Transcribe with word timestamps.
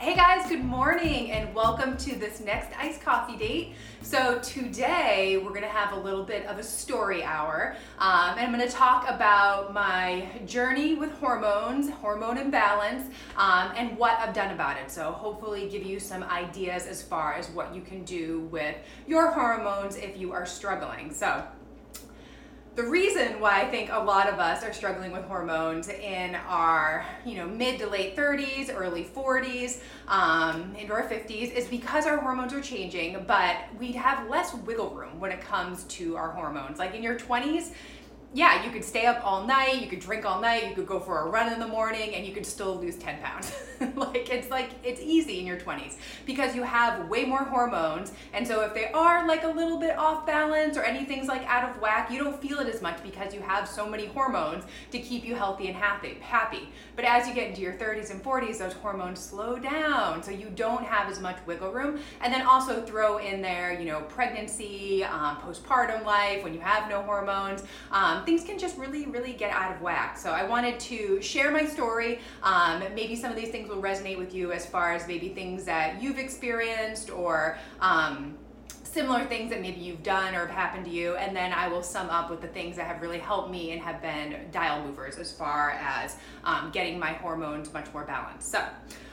Hey 0.00 0.16
guys, 0.16 0.48
good 0.48 0.64
morning 0.64 1.30
and 1.30 1.54
welcome 1.54 1.94
to 1.98 2.16
this 2.16 2.40
next 2.40 2.74
iced 2.80 3.02
coffee 3.02 3.36
date. 3.36 3.74
So, 4.00 4.38
today 4.38 5.36
we're 5.36 5.52
gonna 5.52 5.66
have 5.66 5.92
a 5.92 6.00
little 6.00 6.24
bit 6.24 6.46
of 6.46 6.56
a 6.56 6.62
story 6.62 7.22
hour, 7.22 7.76
um, 7.98 8.38
and 8.38 8.40
I'm 8.40 8.50
gonna 8.50 8.66
talk 8.66 9.10
about 9.10 9.74
my 9.74 10.26
journey 10.46 10.94
with 10.94 11.12
hormones, 11.18 11.90
hormone 11.90 12.38
imbalance, 12.38 13.14
um, 13.36 13.72
and 13.76 13.94
what 13.98 14.18
I've 14.20 14.32
done 14.32 14.54
about 14.54 14.78
it. 14.78 14.90
So, 14.90 15.12
hopefully, 15.12 15.68
give 15.68 15.84
you 15.84 16.00
some 16.00 16.22
ideas 16.22 16.86
as 16.86 17.02
far 17.02 17.34
as 17.34 17.50
what 17.50 17.74
you 17.74 17.82
can 17.82 18.02
do 18.04 18.48
with 18.50 18.76
your 19.06 19.32
hormones 19.32 19.96
if 19.96 20.16
you 20.16 20.32
are 20.32 20.46
struggling. 20.46 21.12
So, 21.12 21.44
the 22.76 22.84
reason 22.84 23.40
why 23.40 23.62
I 23.62 23.68
think 23.68 23.90
a 23.92 23.98
lot 23.98 24.28
of 24.28 24.38
us 24.38 24.62
are 24.62 24.72
struggling 24.72 25.10
with 25.10 25.24
hormones 25.24 25.88
in 25.88 26.36
our, 26.46 27.04
you 27.24 27.34
know, 27.34 27.46
mid 27.46 27.80
to 27.80 27.86
late 27.86 28.16
30s, 28.16 28.72
early 28.72 29.04
40s, 29.04 29.80
um, 30.06 30.74
into 30.76 30.92
our 30.92 31.02
50s 31.02 31.52
is 31.52 31.66
because 31.66 32.06
our 32.06 32.18
hormones 32.18 32.52
are 32.52 32.60
changing, 32.60 33.24
but 33.26 33.56
we 33.78 33.92
have 33.92 34.28
less 34.28 34.54
wiggle 34.54 34.90
room 34.90 35.18
when 35.18 35.32
it 35.32 35.40
comes 35.40 35.84
to 35.84 36.16
our 36.16 36.30
hormones. 36.30 36.78
Like 36.78 36.94
in 36.94 37.02
your 37.02 37.18
20s, 37.18 37.72
yeah, 38.32 38.64
you 38.64 38.70
could 38.70 38.84
stay 38.84 39.06
up 39.06 39.26
all 39.26 39.44
night, 39.44 39.80
you 39.80 39.88
could 39.88 39.98
drink 39.98 40.24
all 40.24 40.40
night, 40.40 40.68
you 40.68 40.74
could 40.74 40.86
go 40.86 41.00
for 41.00 41.26
a 41.26 41.28
run 41.28 41.52
in 41.52 41.58
the 41.58 41.66
morning, 41.66 42.14
and 42.14 42.24
you 42.24 42.32
could 42.32 42.46
still 42.46 42.76
lose 42.76 42.94
10 42.94 43.18
pounds. 43.20 43.52
like, 43.96 44.30
it's 44.30 44.48
like, 44.50 44.70
it's 44.84 45.00
easy 45.00 45.40
in 45.40 45.46
your 45.46 45.58
20s 45.58 45.96
because 46.26 46.54
you 46.54 46.62
have 46.62 47.08
way 47.08 47.24
more 47.24 47.42
hormones. 47.42 48.12
And 48.32 48.46
so, 48.46 48.60
if 48.60 48.72
they 48.72 48.92
are 48.92 49.26
like 49.26 49.42
a 49.42 49.48
little 49.48 49.78
bit 49.78 49.98
off 49.98 50.26
balance 50.26 50.76
or 50.76 50.84
anything's 50.84 51.26
like 51.26 51.44
out 51.46 51.68
of 51.68 51.80
whack, 51.82 52.08
you 52.08 52.22
don't 52.22 52.40
feel 52.40 52.60
it 52.60 52.72
as 52.72 52.80
much 52.80 53.02
because 53.02 53.34
you 53.34 53.40
have 53.40 53.68
so 53.68 53.88
many 53.88 54.06
hormones 54.06 54.62
to 54.92 55.00
keep 55.00 55.24
you 55.24 55.34
healthy 55.34 55.66
and 55.66 55.76
happy. 55.76 56.18
happy. 56.20 56.68
But 56.94 57.06
as 57.06 57.26
you 57.26 57.34
get 57.34 57.48
into 57.48 57.62
your 57.62 57.72
30s 57.72 58.12
and 58.12 58.22
40s, 58.22 58.58
those 58.58 58.74
hormones 58.74 59.18
slow 59.18 59.58
down. 59.58 60.22
So, 60.22 60.30
you 60.30 60.50
don't 60.54 60.84
have 60.84 61.10
as 61.10 61.18
much 61.18 61.38
wiggle 61.46 61.72
room. 61.72 61.98
And 62.20 62.32
then 62.32 62.42
also 62.42 62.80
throw 62.80 63.18
in 63.18 63.42
there, 63.42 63.72
you 63.72 63.86
know, 63.86 64.02
pregnancy, 64.02 65.02
um, 65.02 65.38
postpartum 65.38 66.04
life, 66.04 66.44
when 66.44 66.54
you 66.54 66.60
have 66.60 66.88
no 66.88 67.02
hormones. 67.02 67.64
Um, 67.90 68.19
things 68.24 68.44
can 68.44 68.58
just 68.58 68.76
really, 68.76 69.06
really 69.06 69.32
get 69.32 69.52
out 69.52 69.74
of 69.74 69.82
whack. 69.82 70.16
So 70.18 70.30
I 70.30 70.44
wanted 70.44 70.78
to 70.80 71.20
share 71.20 71.50
my 71.50 71.64
story. 71.66 72.20
Um, 72.42 72.82
maybe 72.94 73.16
some 73.16 73.30
of 73.30 73.36
these 73.36 73.50
things 73.50 73.68
will 73.68 73.82
resonate 73.82 74.18
with 74.18 74.34
you 74.34 74.52
as 74.52 74.66
far 74.66 74.92
as 74.92 75.06
maybe 75.06 75.28
things 75.30 75.64
that 75.64 76.02
you've 76.02 76.18
experienced 76.18 77.10
or 77.10 77.58
um, 77.80 78.36
similar 78.90 79.24
things 79.24 79.50
that 79.50 79.60
maybe 79.60 79.80
you've 79.80 80.02
done 80.02 80.34
or 80.34 80.40
have 80.46 80.50
happened 80.50 80.84
to 80.84 80.90
you, 80.90 81.14
and 81.16 81.36
then 81.36 81.52
I 81.52 81.68
will 81.68 81.82
sum 81.82 82.10
up 82.10 82.28
with 82.28 82.40
the 82.40 82.48
things 82.48 82.76
that 82.76 82.86
have 82.86 83.00
really 83.00 83.18
helped 83.18 83.50
me 83.50 83.70
and 83.70 83.80
have 83.80 84.02
been 84.02 84.48
dial 84.50 84.84
movers 84.84 85.16
as 85.16 85.30
far 85.30 85.70
as 85.80 86.16
um, 86.44 86.70
getting 86.72 86.98
my 86.98 87.12
hormones 87.12 87.72
much 87.72 87.86
more 87.92 88.04
balanced. 88.04 88.50
So, 88.50 88.64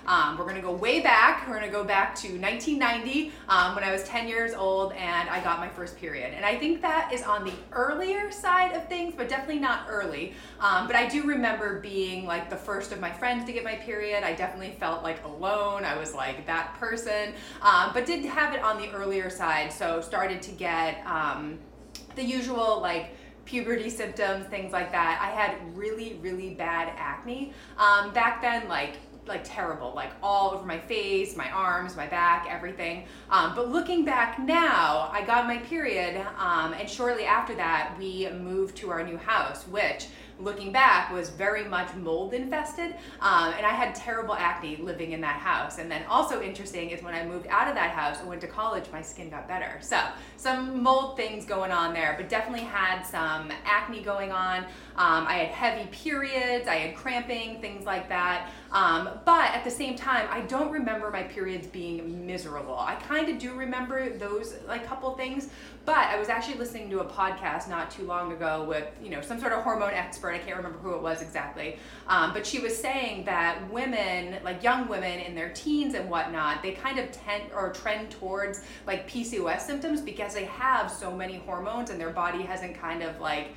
um, 0.08 0.38
we're 0.38 0.48
gonna 0.48 0.62
go 0.62 0.72
way 0.72 1.02
back. 1.02 1.48
We're 1.48 1.56
gonna 1.56 1.72
go 1.72 1.84
back 1.84 2.16
to 2.16 2.28
1990 2.40 3.32
um, 3.50 3.76
when 3.76 3.84
I 3.84 3.92
was 3.92 4.04
10 4.06 4.28
years 4.28 4.54
old 4.54 4.94
and 4.94 5.30
I 5.30 5.44
got 5.44 5.60
my 5.60 5.68
first 5.68 5.98
period. 5.98 6.34
And 6.34 6.46
I 6.46 6.58
think 6.58 6.82
that 6.82 7.12
is 7.14 7.24
on 7.24 7.44
the 7.44 7.54
earlier 7.74 8.32
side 8.32 8.74
of 8.74 8.88
things, 8.88 9.14
but 9.16 9.28
definitely 9.28 9.60
not 9.60 9.86
early. 9.90 10.34
Um, 10.60 10.88
but 10.88 10.96
I 10.96 11.08
do 11.08 11.24
remember 11.24 11.80
being 11.80 12.26
like 12.26 12.50
the 12.50 12.56
first 12.56 12.92
of 12.92 13.00
my 13.00 13.12
friends 13.12 13.46
to 13.46 13.52
get 13.52 13.64
my 13.64 13.76
period. 13.76 14.24
I 14.24 14.34
definitely 14.34 14.76
felt 14.80 15.04
like 15.04 15.24
alone. 15.26 15.84
I 15.84 15.98
was 15.98 16.14
like 16.14 16.46
that 16.46 16.76
person, 16.80 17.34
um, 17.62 17.92
but 17.94 18.06
did 18.06 18.24
have 18.26 18.54
it 18.54 18.62
on 18.62 18.78
the 18.78 18.90
earlier 18.92 19.30
side. 19.30 19.72
So 19.74 20.02
started 20.02 20.42
to 20.44 20.52
get 20.52 21.06
um, 21.06 21.60
the 22.16 22.24
usual 22.24 22.80
like 22.82 23.12
puberty 23.48 23.90
symptoms, 23.90 24.46
things 24.48 24.74
like 24.74 24.92
that. 24.92 25.20
I 25.22 25.30
had 25.30 25.76
really, 25.76 26.20
really 26.22 26.54
bad 26.54 26.92
acne. 26.98 27.54
Um, 27.78 28.14
back 28.14 28.42
then, 28.42 28.68
like 28.68 28.98
like 29.28 29.44
terrible, 29.44 29.94
like 29.96 30.12
all 30.22 30.52
over 30.52 30.66
my 30.66 30.80
face, 30.80 31.36
my 31.36 31.50
arms, 31.52 31.96
my 31.96 32.08
back, 32.08 32.48
everything. 32.50 33.06
Um, 33.30 33.54
but 33.56 33.70
looking 33.70 34.06
back 34.06 34.40
now, 34.40 35.10
I 35.12 35.24
got 35.26 35.48
my 35.48 35.58
period, 35.58 36.26
um, 36.38 36.74
and 36.74 36.90
shortly 36.90 37.26
after 37.26 37.56
that, 37.56 37.96
we 37.98 38.30
moved 38.30 38.76
to 38.78 38.92
our 38.92 39.04
new 39.04 39.18
house, 39.18 39.68
which 39.68 40.08
looking 40.40 40.72
back 40.72 41.12
was 41.12 41.30
very 41.30 41.64
much 41.64 41.94
mold 41.96 42.34
infested 42.34 42.94
um, 43.22 43.54
and 43.58 43.66
i 43.66 43.72
had 43.72 43.96
terrible 43.96 44.36
acne 44.36 44.76
living 44.78 45.12
in 45.12 45.22
that 45.22 45.38
house. 45.38 45.80
And 45.80 45.90
then 45.90 46.04
also 46.08 46.42
interesting 46.42 46.92
is 46.92 47.02
when 47.02 47.14
i 47.14 47.26
moved 47.26 47.48
out 47.48 47.68
of 47.68 47.76
that 47.76 47.92
house 47.92 48.20
and 48.20 48.28
went 48.28 48.42
to 48.42 48.48
college 48.48 48.86
my 48.92 49.02
skin 49.02 49.30
got 49.30 49.48
better. 49.48 49.80
So 49.82 50.00
some 50.36 50.84
mold 50.84 51.18
things 51.18 51.46
going 51.46 51.72
on 51.72 51.94
there 51.94 52.16
but 52.18 52.30
definitely 52.30 52.66
had 52.66 53.04
some 53.04 53.52
acne 53.66 54.02
going 54.02 54.32
on 54.32 54.66
um, 54.98 55.26
i 55.28 55.34
had 55.34 55.48
heavy 55.48 55.90
periods 55.90 56.68
i 56.68 56.76
had 56.76 56.96
cramping 56.96 57.60
things 57.62 57.86
like 57.86 58.10
that 58.10 58.50
um, 58.72 59.10
but 59.26 59.52
at 59.52 59.64
the 59.64 59.72
same 59.72 59.96
time, 59.96 60.28
I 60.30 60.42
don't 60.42 60.72
remember 60.72 61.10
my 61.10 61.24
periods 61.24 61.68
being 61.68 62.26
miserable. 62.26 62.78
I 62.78 62.96
kind 62.96 63.30
of 63.30 63.40
do 63.40 63.54
remember 63.54 64.10
those 64.10 64.56
like 64.68 64.86
couple 64.86 65.12
things, 65.16 65.50
but 65.86 65.98
I 65.98 66.20
was 66.20 66.28
actually 66.28 66.58
listening 66.58 66.90
to 66.90 67.00
a 67.00 67.06
podcast 67.06 67.70
not 67.70 67.90
too 67.90 68.04
long 68.04 68.34
ago 68.34 68.66
with 68.68 68.86
you 69.02 69.10
know 69.10 69.22
some 69.22 69.40
sort 69.40 69.54
of 69.54 69.64
hormone 69.64 69.94
expert. 69.94 70.32
I 70.32 70.40
can't 70.40 70.58
remember 70.58 70.80
who 70.80 70.94
it 70.96 71.02
was 71.02 71.22
exactly, 71.22 71.80
um, 72.08 72.34
but 72.34 72.46
she 72.46 72.60
was 72.60 72.78
saying 72.78 73.24
that 73.26 73.72
women, 73.72 74.38
like 74.44 74.64
young 74.64 74.88
women 74.88 75.20
in 75.20 75.34
their 75.34 75.50
teens 75.50 75.94
and 75.94 76.10
whatnot, 76.10 76.62
they 76.62 76.72
kind 76.72 77.00
of 77.00 77.12
tend 77.12 77.44
or 77.56 77.72
trend 77.72 78.12
towards 78.12 78.62
like 78.86 79.10
PCOS 79.10 79.62
symptoms 79.62 80.02
because 80.02 80.34
they 80.34 80.46
have 80.46 80.92
so 80.92 81.16
many 81.16 81.38
hormones 81.38 81.90
and 81.90 82.00
their 82.00 82.10
body 82.10 82.42
hasn't 82.42 82.76
kind 82.76 83.02
of 83.02 83.20
like 83.22 83.50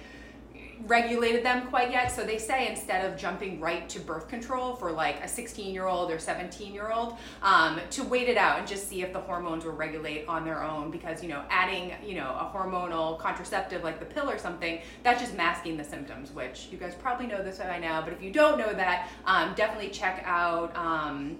regulated 0.86 1.44
them 1.44 1.68
quite 1.68 1.90
yet. 1.90 2.10
So 2.10 2.24
they 2.24 2.38
say 2.38 2.68
instead 2.68 3.10
of 3.10 3.18
jumping 3.18 3.60
right 3.60 3.88
to 3.88 4.00
birth 4.00 4.28
control 4.28 4.74
for 4.74 4.90
like 4.90 5.22
a 5.22 5.28
16 5.28 5.72
year 5.72 5.86
old 5.86 6.10
or 6.10 6.18
17 6.18 6.72
year 6.72 6.90
old, 6.90 7.16
um, 7.42 7.80
to 7.90 8.04
wait 8.04 8.28
it 8.28 8.36
out 8.36 8.58
and 8.58 8.66
just 8.66 8.88
see 8.88 9.02
if 9.02 9.12
the 9.12 9.20
hormones 9.20 9.64
will 9.64 9.72
regulate 9.72 10.26
on 10.26 10.44
their 10.44 10.62
own. 10.62 10.90
Because 10.90 11.22
you 11.22 11.28
know, 11.28 11.42
adding 11.50 11.92
you 12.04 12.14
know 12.14 12.30
a 12.30 12.50
hormonal 12.54 13.18
contraceptive 13.18 13.82
like 13.82 13.98
the 13.98 14.06
pill 14.06 14.30
or 14.30 14.38
something, 14.38 14.80
that's 15.02 15.20
just 15.20 15.34
masking 15.34 15.76
the 15.76 15.84
symptoms. 15.84 16.32
Which 16.32 16.68
you 16.70 16.78
guys 16.78 16.94
probably 16.94 17.26
know 17.26 17.42
this 17.42 17.58
by 17.58 17.78
now, 17.78 18.02
but 18.02 18.12
if 18.12 18.22
you 18.22 18.32
don't 18.32 18.58
know 18.58 18.72
that, 18.72 19.08
um, 19.26 19.54
definitely 19.54 19.90
check 19.90 20.22
out. 20.26 20.74
Um, 20.76 21.38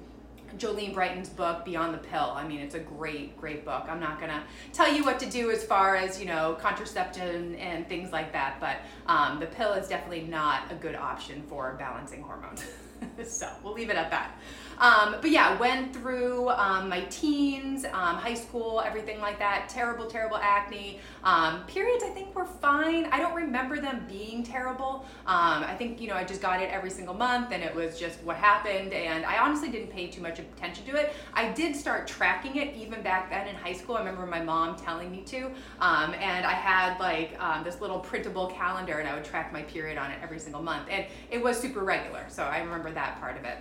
Jolene 0.59 0.95
Brighten's 0.95 1.29
book, 1.29 1.65
Beyond 1.65 1.95
the 1.95 1.99
Pill. 1.99 2.33
I 2.35 2.47
mean, 2.47 2.61
it's 2.61 2.75
a 2.75 2.81
great, 2.81 3.37
great 3.37 3.65
book. 3.65 3.85
I'm 3.89 4.01
not 4.01 4.21
gonna 4.21 4.43
tell 4.73 4.93
you 4.93 5.05
what 5.05 5.19
to 5.21 5.27
do 5.31 5.51
as 5.51 5.65
far 5.65 5.97
as 5.97 6.21
you 6.21 6.27
know 6.27 6.57
contraception 6.61 7.55
and 7.57 7.89
things 7.89 8.13
like 8.13 8.33
that, 8.33 8.59
but 8.61 8.79
um, 9.07 9.41
the 9.41 9.47
pill 9.47 9.73
is 9.73 9.89
definitely 9.89 10.23
not 10.23 10.71
a 10.71 10.75
good 10.75 10.95
option 10.95 11.43
for 11.49 11.75
balancing 11.79 12.23
hormones. 12.23 12.65
so 13.25 13.51
we'll 13.63 13.75
leave 13.75 13.91
it 13.91 13.97
at 13.97 14.11
that. 14.11 14.39
Um, 14.81 15.17
but 15.21 15.31
yeah, 15.31 15.59
went 15.59 15.93
through 15.93 16.49
um, 16.49 16.89
my 16.89 17.03
teens, 17.11 17.85
um, 17.85 18.17
high 18.17 18.35
school, 18.35 18.83
everything 18.85 19.21
like 19.21 19.39
that. 19.39 19.69
Terrible, 19.69 20.07
terrible 20.07 20.39
acne. 20.39 21.01
Um, 21.23 21.65
periods, 21.67 22.03
I 22.03 22.09
think, 22.09 22.35
were 22.35 22.47
fine. 22.47 23.05
I 23.07 23.19
don't 23.19 23.35
remember 23.35 23.79
them 23.79 24.07
being 24.09 24.43
terrible. 24.43 25.05
Um, 25.27 25.63
I 25.65 25.75
think, 25.77 26.01
you 26.01 26.09
know, 26.09 26.15
I 26.15 26.25
just 26.25 26.41
got 26.41 26.63
it 26.63 26.71
every 26.71 26.91
single 26.91 27.15
month 27.15 27.53
and 27.53 27.63
it 27.63 27.75
was 27.75 27.99
just 27.99 28.23
what 28.23 28.37
happened. 28.37 28.95
And 28.95 29.27
I 29.27 29.37
honestly 29.39 29.71
didn't 29.71 29.91
pay 29.91 30.07
too 30.07 30.23
much 30.23 30.39
attention 30.39 30.87
to 30.87 30.97
it. 30.97 31.13
I 31.35 31.53
did 31.53 31.77
start 31.77 32.07
tracking 32.07 32.57
it 32.57 32.75
even 32.75 33.03
back 33.03 33.29
then 33.29 33.49
in 33.49 33.57
high 33.57 33.75
school. 33.75 33.97
I 33.97 33.99
remember 33.99 34.27
my 34.27 34.43
mom 34.43 34.77
telling 34.77 35.11
me 35.11 35.21
to. 35.27 35.47
Um, 35.81 36.15
and 36.15 36.47
I 36.47 36.53
had 36.53 36.99
like 36.99 37.39
this 37.65 37.83
little 37.83 37.99
printable 37.99 38.47
calendar 38.47 38.99
and 38.99 39.07
I 39.07 39.15
would 39.15 39.25
track 39.25 39.53
my 39.53 39.63
period 39.63 39.99
on 39.99 40.11
it 40.11 40.19
every 40.23 40.39
single 40.39 40.63
month. 40.63 40.89
And 40.91 41.05
it 41.31 41.43
was 41.43 41.61
super 41.61 41.85
regular. 41.85 42.25
So 42.29 42.45
I 42.45 42.61
remember 42.61 42.91
that 42.93 43.21
part 43.21 43.37
of 43.37 43.45
it. 43.45 43.59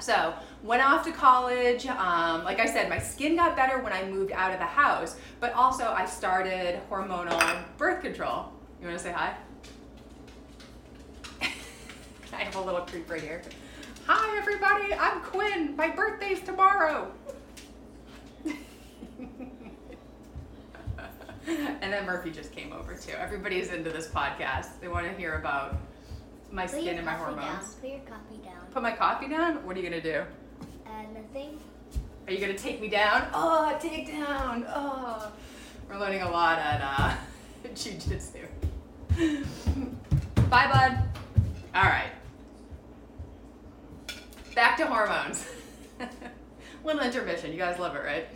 So 0.00 0.34
went 0.62 0.82
off 0.82 1.04
to 1.04 1.12
college. 1.12 1.86
Um, 1.86 2.42
like 2.42 2.58
I 2.58 2.66
said, 2.66 2.88
my 2.88 2.98
skin 2.98 3.36
got 3.36 3.54
better 3.54 3.78
when 3.82 3.92
I 3.92 4.04
moved 4.04 4.32
out 4.32 4.52
of 4.52 4.58
the 4.58 4.64
house, 4.64 5.16
but 5.40 5.52
also 5.52 5.84
I 5.84 6.06
started 6.06 6.80
hormonal 6.90 7.62
birth 7.76 8.02
control. 8.02 8.46
You 8.80 8.88
want 8.88 8.98
to 8.98 9.04
say 9.04 9.12
hi? 9.12 9.34
I 12.32 12.36
have 12.36 12.56
a 12.56 12.60
little 12.60 12.80
creep 12.80 13.10
right 13.10 13.20
here. 13.20 13.42
Hi 14.06 14.38
everybody, 14.38 14.94
I'm 14.94 15.20
Quinn. 15.20 15.76
My 15.76 15.88
birthday's 15.90 16.40
tomorrow. 16.40 17.12
and 21.46 21.92
then 21.92 22.06
Murphy 22.06 22.30
just 22.30 22.52
came 22.52 22.72
over 22.72 22.94
too. 22.94 23.12
Everybody's 23.18 23.70
into 23.70 23.90
this 23.90 24.08
podcast. 24.08 24.80
They 24.80 24.88
want 24.88 25.06
to 25.06 25.12
hear 25.12 25.34
about 25.34 25.76
my 26.52 26.66
Put 26.66 26.80
skin 26.80 26.96
and 26.96 27.06
my 27.06 27.12
hormones. 27.14 27.40
Down. 27.40 27.80
Put 27.80 27.90
your 27.90 28.00
coffee 28.00 28.36
down. 28.44 28.66
Put 28.72 28.82
my 28.82 28.92
coffee 28.92 29.28
down? 29.28 29.64
What 29.66 29.76
are 29.76 29.80
you 29.80 29.88
gonna 29.88 30.02
do? 30.02 30.22
Uh, 30.86 31.02
nothing. 31.14 31.58
Are 32.26 32.32
you 32.32 32.40
gonna 32.40 32.58
take 32.58 32.80
me 32.80 32.88
down? 32.88 33.28
Oh, 33.34 33.76
take 33.80 34.08
down. 34.08 34.66
Oh, 34.68 35.30
we're 35.88 35.98
learning 35.98 36.22
a 36.22 36.30
lot 36.30 36.58
at 36.58 36.80
uh, 36.82 37.14
jujitsu. 37.74 38.46
Bye, 40.48 40.68
bud. 40.72 40.98
All 41.74 41.84
right. 41.84 42.10
Back 44.54 44.76
to 44.78 44.86
hormones. 44.86 45.46
Little 46.82 47.02
intermission. 47.02 47.52
You 47.52 47.58
guys 47.58 47.78
love 47.78 47.94
it, 47.94 48.02
right? 48.02 48.26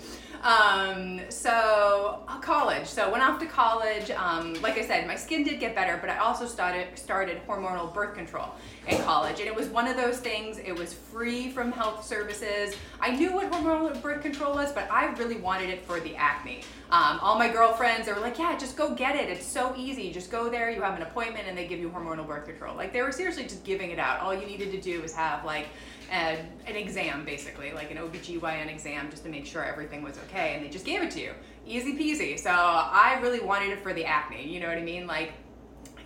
Um, 0.42 1.20
so 1.30 2.22
uh, 2.28 2.38
college. 2.40 2.86
So 2.86 3.10
went 3.10 3.24
off 3.24 3.38
to 3.40 3.46
college. 3.46 4.10
Um, 4.10 4.60
like 4.60 4.76
I 4.76 4.86
said, 4.86 5.06
my 5.06 5.16
skin 5.16 5.42
did 5.42 5.58
get 5.58 5.74
better, 5.74 5.96
but 5.98 6.10
I 6.10 6.18
also 6.18 6.46
started 6.46 6.98
started 6.98 7.40
hormonal 7.48 7.92
birth 7.94 8.14
control 8.14 8.50
in 8.86 9.00
college, 9.04 9.40
and 9.40 9.48
it 9.48 9.54
was 9.54 9.68
one 9.68 9.88
of 9.88 9.96
those 9.96 10.18
things. 10.18 10.58
It 10.58 10.78
was 10.78 10.92
free 10.92 11.50
from 11.50 11.72
health 11.72 12.04
services. 12.04 12.76
I 13.00 13.16
knew 13.16 13.32
what 13.32 13.50
hormonal 13.50 14.00
birth 14.02 14.20
control 14.20 14.54
was, 14.54 14.70
but 14.72 14.90
I 14.90 15.06
really 15.14 15.36
wanted 15.36 15.70
it 15.70 15.86
for 15.86 15.98
the 16.00 16.14
acne. 16.14 16.60
Um, 16.90 17.18
all 17.20 17.38
my 17.38 17.48
girlfriends, 17.48 18.06
they 18.06 18.12
were 18.12 18.20
like, 18.20 18.38
"Yeah, 18.38 18.56
just 18.56 18.76
go 18.76 18.94
get 18.94 19.16
it. 19.16 19.28
It's 19.28 19.46
so 19.46 19.74
easy. 19.76 20.12
Just 20.12 20.30
go 20.30 20.48
there. 20.48 20.70
You 20.70 20.82
have 20.82 20.96
an 20.96 21.02
appointment, 21.02 21.48
and 21.48 21.56
they 21.56 21.66
give 21.66 21.80
you 21.80 21.90
hormonal 21.90 22.26
birth 22.26 22.46
control." 22.46 22.76
Like 22.76 22.92
they 22.92 23.02
were 23.02 23.12
seriously 23.12 23.44
just 23.44 23.64
giving 23.64 23.90
it 23.90 23.98
out. 23.98 24.20
All 24.20 24.34
you 24.34 24.46
needed 24.46 24.70
to 24.72 24.80
do 24.80 25.02
was 25.02 25.14
have 25.14 25.44
like 25.44 25.66
an, 26.10 26.46
an 26.66 26.76
exam 26.76 27.24
basically, 27.24 27.72
like 27.72 27.90
an 27.90 27.96
OBGYN 27.96 28.68
exam 28.68 29.10
just 29.10 29.24
to 29.24 29.30
make 29.30 29.46
sure 29.46 29.64
everything 29.64 30.02
was 30.02 30.18
okay. 30.28 30.54
And 30.54 30.64
they 30.64 30.68
just 30.68 30.84
gave 30.84 31.02
it 31.02 31.10
to 31.12 31.20
you. 31.20 31.32
Easy 31.66 31.94
peasy. 31.94 32.38
So 32.38 32.50
I 32.50 33.18
really 33.22 33.40
wanted 33.40 33.70
it 33.70 33.80
for 33.80 33.92
the 33.92 34.04
acne. 34.04 34.46
You 34.46 34.60
know 34.60 34.68
what 34.68 34.78
I 34.78 34.82
mean? 34.82 35.06
Like, 35.06 35.32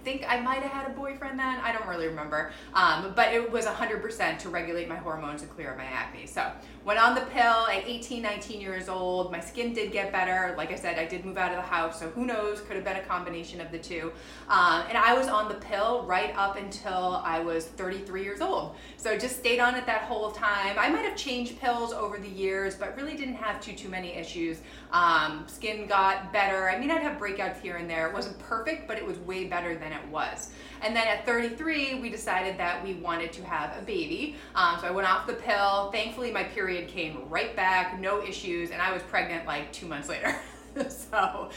think 0.05 0.25
I 0.29 0.41
might 0.41 0.63
have 0.63 0.73
had 0.73 0.87
a 0.91 0.95
boyfriend 0.95 1.39
then. 1.39 1.61
I 1.61 1.73
don't 1.73 1.87
really 1.87 2.07
remember. 2.07 2.53
Um, 2.75 3.13
but 3.15 3.33
it 3.33 3.51
was 3.51 3.67
100% 3.67 4.39
to 4.39 4.49
regulate 4.49 4.89
my 4.89 4.97
hormones 4.97 5.43
and 5.43 5.51
clear 5.51 5.71
up 5.71 5.79
my 5.79 5.85
acne. 5.85 6.27
So 6.27 6.51
went 6.85 6.99
on 6.99 7.15
the 7.15 7.21
pill 7.23 7.67
at 7.69 7.87
18, 7.87 8.23
19 8.23 8.61
years 8.61 8.89
old. 8.89 9.31
My 9.31 9.41
skin 9.41 9.73
did 9.73 9.93
get 9.93 10.11
better. 10.11 10.55
Like 10.57 10.73
I 10.73 10.77
said, 10.77 10.99
I 10.99 11.05
did 11.05 11.25
move 11.25 11.37
out 11.37 11.51
of 11.51 11.57
the 11.57 11.63
house, 11.63 12.01
so 12.01 12.09
who 12.11 12.25
knows? 12.25 12.61
Could 12.63 12.77
have 12.77 12.85
been 12.85 12.97
a 12.97 13.03
combination 13.03 13.61
of 13.61 13.71
the 13.71 13.79
two. 13.79 14.13
Um, 14.49 14.85
and 14.89 14.97
I 14.97 15.15
was 15.15 15.29
on 15.29 15.49
the 15.49 15.57
pill 15.57 16.05
right 16.05 16.35
up 16.37 16.57
until 16.57 17.21
I 17.25 17.41
was 17.41 17.67
33 17.67 18.23
years 18.23 18.41
old. 18.41 18.77
So 18.97 19.19
just 19.19 19.39
stayed 19.39 19.61
on 19.61 19.75
it 19.75 19.87
that 19.87 20.03
whole 20.03 20.31
time. 20.31 20.77
I 20.79 20.89
might 20.89 21.05
have 21.05 21.17
changed 21.17 21.61
pills 21.61 21.93
over 21.93 22.19
the 22.19 22.29
years, 22.29 22.75
but 22.75 22.97
really 22.97 23.17
didn't 23.17 23.35
have 23.35 23.61
too 23.61 23.75
too 23.75 23.89
many 23.89 24.15
issues. 24.15 24.61
Um, 24.91 25.45
skin 25.47 25.87
got 25.87 26.33
better. 26.33 26.71
I 26.71 26.79
mean, 26.79 26.91
I'd 26.91 27.03
have 27.03 27.19
breakouts 27.19 27.61
here 27.61 27.77
and 27.77 27.89
there. 27.89 28.09
It 28.09 28.15
wasn't 28.15 28.39
perfect, 28.39 28.89
but 28.89 28.97
it 28.97 29.07
was 29.07 29.19
way 29.19 29.45
better 29.45 29.75
than 29.77 29.88
it 29.93 30.07
was. 30.09 30.51
And 30.83 30.95
then 30.95 31.09
at 31.09 31.27
33, 31.27 32.01
we 32.01 32.09
decided 32.09 32.59
that 32.59 32.83
we 32.85 32.95
wanted 32.95 33.33
to 33.33 33.45
have 33.45 33.77
a 33.77 33.83
baby. 33.83 34.37
Um, 34.55 34.79
so 34.81 34.87
I 34.87 34.91
went 34.91 35.09
off 35.09 35.27
the 35.27 35.35
pill. 35.35 35.91
Thankfully, 35.91 36.31
my 36.31 36.45
period 36.45 36.89
came 36.89 37.29
right 37.29 37.55
back, 37.57 37.99
no 37.99 38.23
issues, 38.23 38.71
and 38.71 38.81
I 38.81 38.93
was 38.93 39.03
pregnant 39.03 39.47
like 39.47 39.73
two 39.73 39.87
months 39.87 40.09
later. 40.09 40.37
so 40.89 41.51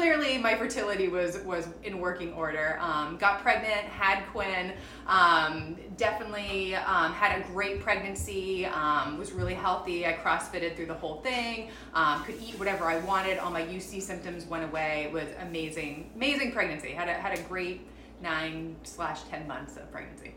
clearly 0.00 0.38
my 0.38 0.54
fertility 0.54 1.08
was 1.08 1.40
was 1.40 1.68
in 1.84 1.98
working 1.98 2.32
order. 2.32 2.78
Um, 2.80 3.18
got 3.18 3.42
pregnant, 3.42 3.82
had 3.82 4.24
Quinn, 4.32 4.72
um, 5.06 5.76
definitely 5.98 6.74
um, 6.74 7.12
had 7.12 7.38
a 7.38 7.44
great 7.48 7.82
pregnancy. 7.82 8.64
Um, 8.64 9.18
was 9.18 9.32
really 9.32 9.52
healthy. 9.52 10.06
I 10.06 10.14
CrossFitted 10.14 10.74
through 10.74 10.86
the 10.86 10.94
whole 10.94 11.20
thing. 11.20 11.68
Um, 11.92 12.24
could 12.24 12.36
eat 12.40 12.58
whatever 12.58 12.86
I 12.86 12.96
wanted. 13.00 13.36
All 13.36 13.50
my 13.50 13.60
UC 13.60 14.00
symptoms 14.00 14.46
went 14.46 14.64
away. 14.64 15.02
It 15.04 15.12
was 15.12 15.28
amazing, 15.42 16.10
amazing 16.16 16.52
pregnancy. 16.52 16.92
Had 16.92 17.10
a 17.10 17.12
had 17.12 17.38
a 17.38 17.42
great 17.42 17.82
nine 18.22 18.76
slash 18.84 19.20
ten 19.24 19.46
months 19.46 19.76
of 19.76 19.92
pregnancy. 19.92 20.32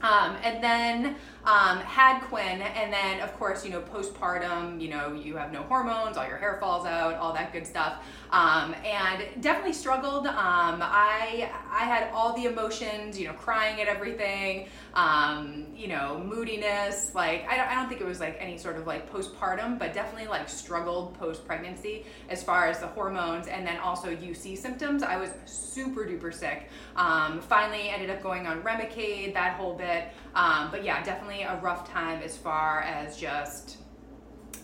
Um, 0.00 0.36
and 0.44 0.62
then 0.62 1.16
um, 1.44 1.78
had 1.78 2.20
Quinn, 2.20 2.62
and 2.62 2.92
then 2.92 3.20
of 3.20 3.36
course, 3.38 3.64
you 3.64 3.70
know, 3.70 3.80
postpartum, 3.80 4.80
you 4.80 4.88
know, 4.88 5.12
you 5.12 5.36
have 5.36 5.52
no 5.52 5.62
hormones, 5.62 6.16
all 6.16 6.26
your 6.26 6.36
hair 6.36 6.56
falls 6.60 6.86
out, 6.86 7.14
all 7.14 7.32
that 7.32 7.52
good 7.52 7.66
stuff, 7.66 7.96
um, 8.30 8.74
and 8.84 9.24
definitely 9.42 9.72
struggled. 9.72 10.26
Um, 10.26 10.80
I 10.82 11.50
I 11.70 11.84
had 11.84 12.10
all 12.12 12.34
the 12.36 12.44
emotions, 12.44 13.18
you 13.18 13.26
know, 13.26 13.32
crying 13.34 13.80
at 13.80 13.88
everything, 13.88 14.68
um, 14.94 15.66
you 15.74 15.88
know, 15.88 16.22
moodiness. 16.24 17.12
Like 17.14 17.44
I 17.48 17.56
don't, 17.56 17.68
I 17.68 17.74
don't 17.74 17.88
think 17.88 18.00
it 18.00 18.06
was 18.06 18.20
like 18.20 18.36
any 18.38 18.56
sort 18.56 18.76
of 18.76 18.86
like 18.86 19.12
postpartum, 19.12 19.80
but 19.80 19.92
definitely 19.92 20.28
like 20.28 20.48
struggled 20.48 21.18
post 21.18 21.44
pregnancy 21.44 22.04
as 22.28 22.42
far 22.42 22.68
as 22.68 22.78
the 22.78 22.86
hormones, 22.86 23.48
and 23.48 23.66
then 23.66 23.78
also 23.78 24.14
UC 24.14 24.56
symptoms. 24.58 25.02
I 25.02 25.16
was 25.16 25.30
super 25.46 26.04
duper 26.04 26.32
sick. 26.32 26.68
Um, 26.94 27.40
finally, 27.40 27.88
ended 27.88 28.10
up 28.10 28.22
going 28.22 28.46
on 28.46 28.62
Remicade, 28.62 29.34
that 29.34 29.54
whole 29.54 29.74
bit. 29.74 30.04
Um, 30.34 30.70
but 30.70 30.84
yeah, 30.84 31.02
definitely 31.02 31.31
a 31.40 31.58
rough 31.62 31.90
time 31.90 32.22
as 32.22 32.36
far 32.36 32.82
as 32.82 33.16
just 33.16 33.78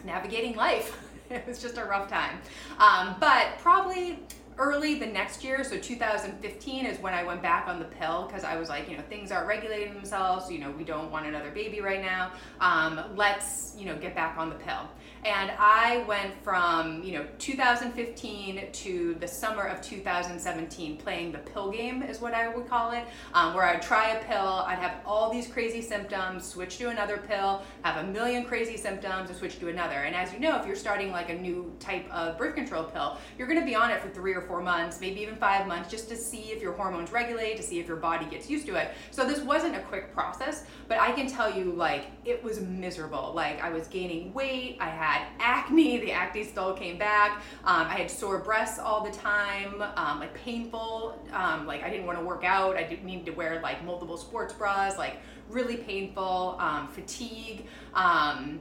navigating 0.05 0.55
life. 0.55 0.97
it 1.31 1.47
was 1.47 1.61
just 1.61 1.79
a 1.79 1.85
rough 1.85 2.09
time. 2.09 2.38
Um, 2.79 3.17
but 3.19 3.59
probably 3.59 4.20
early 4.59 4.99
the 4.99 5.06
next 5.06 5.44
year, 5.44 5.62
so 5.62 5.79
2015 5.79 6.87
is 6.87 6.99
when 6.99 7.15
I 7.15 7.23
went 7.23 7.43
back 7.43 7.69
on 7.69 7.79
the 7.79 7.85
pill 7.85 8.26
because 8.26 8.44
I 8.44 8.56
was 8.56 8.69
like, 8.69 8.91
you 8.91 8.97
know, 8.97 9.03
things 9.09 9.31
aren't 9.31 9.47
regulating 9.47 9.94
themselves. 9.94 10.50
You 10.50 10.59
know, 10.59 10.70
we 10.70 10.85
don't 10.85 11.11
want 11.11 11.26
another 11.26 11.50
baby 11.50 11.81
right 11.81 12.03
now. 12.03 12.32
Um, 12.61 13.00
let's, 13.14 13.75
you 13.79 13.87
know, 13.87 13.97
get 13.97 14.14
back 14.14 14.37
on 14.37 14.49
the 14.49 14.56
pill. 14.56 14.88
And 15.25 15.50
I 15.59 16.05
went 16.06 16.32
from, 16.43 17.03
you 17.03 17.12
know, 17.12 17.26
2015 17.38 18.70
to 18.73 19.17
the 19.19 19.26
summer 19.26 19.65
of 19.65 19.82
2017 19.82 20.97
playing 20.97 21.32
the 21.32 21.38
pill 21.38 21.70
game, 21.70 22.03
is 22.03 22.20
what 22.20 22.35
I 22.35 22.49
would 22.49 22.69
call 22.69 22.93
it, 22.93 23.05
um, 23.35 23.55
where 23.55 23.65
I'd 23.65 23.82
try 23.82 24.11
a 24.11 24.25
pill, 24.25 24.65
I'd 24.67 24.79
have 24.79 24.97
all 25.05 25.32
these 25.32 25.47
crazy 25.49 25.82
symptoms, 25.82 26.47
switch 26.47 26.79
to 26.79 26.91
another 26.91 27.19
pill, 27.19 27.62
have 27.82 28.05
a 28.05 28.09
million 28.09 28.44
crazy 28.44 28.76
symptoms, 28.76 29.29
and 29.29 29.38
switch 29.38 29.59
to 29.59 29.69
another. 29.69 29.97
And 29.97 30.15
as 30.15 30.32
you 30.32 30.38
know, 30.38 30.56
if 30.56 30.67
you're 30.67 30.76
starting 30.76 31.11
like 31.11 31.31
a 31.31 31.35
new 31.35 31.75
type 31.81 32.09
of 32.11 32.38
birth 32.38 32.55
control 32.55 32.85
pill, 32.85 33.19
you're 33.37 33.49
gonna 33.49 33.64
be 33.64 33.75
on 33.75 33.91
it 33.91 34.00
for 34.00 34.09
three 34.11 34.35
or 34.35 34.43
four 34.43 34.62
months, 34.62 35.00
maybe 35.00 35.21
even 35.21 35.37
five 35.37 35.67
months, 35.67 35.91
just 35.91 36.09
to 36.11 36.17
see 36.17 36.53
if 36.53 36.62
your 36.62 36.73
hormones 36.73 37.11
regulate, 37.11 37.56
to 37.56 37.62
see 37.62 37.81
if 37.81 37.88
your 37.88 37.97
body 37.97 38.26
gets 38.26 38.49
used 38.49 38.67
to 38.67 38.76
it. 38.76 38.93
So 39.11 39.26
this 39.26 39.41
wasn't 39.41 39.75
a 39.75 39.81
quick 39.81 40.12
process, 40.14 40.64
but 40.87 41.00
I 41.00 41.12
can 41.12 41.26
tell 41.26 41.53
you, 41.53 41.73
like, 41.73 42.06
it 42.25 42.43
was 42.43 42.61
miserable. 42.61 43.32
Like, 43.35 43.62
I 43.62 43.71
was 43.71 43.88
gaining 43.88 44.32
weight, 44.32 44.79
I 44.81 44.88
had 44.88 45.08
had 45.09 45.29
acne, 45.39 45.99
the 46.05 46.13
acne 46.13 46.45
still 46.45 46.75
came 46.75 46.99
back. 46.99 47.43
Um, 47.65 47.87
I 47.87 47.95
had 47.95 48.11
sore 48.11 48.39
breasts 48.39 48.79
all 48.79 49.05
the 49.05 49.13
time, 49.13 49.83
um, 49.97 50.21
like 50.21 50.35
painful. 50.35 51.21
Um, 51.33 51.67
like 51.67 51.83
I 51.83 51.91
didn't 51.91 52.07
want 52.07 52.19
to 52.19 52.25
work 52.25 52.45
out. 52.45 52.77
I 52.77 52.83
didn't 52.83 53.05
need 53.05 53.25
to 53.27 53.33
wear 53.33 53.61
like 53.63 53.85
multiple 53.85 54.17
sports 54.17 54.53
bras, 54.53 54.99
like 54.99 55.19
really 55.49 55.77
painful. 55.77 56.57
Um, 56.59 56.89
fatigue 56.89 57.67
um, 57.95 58.61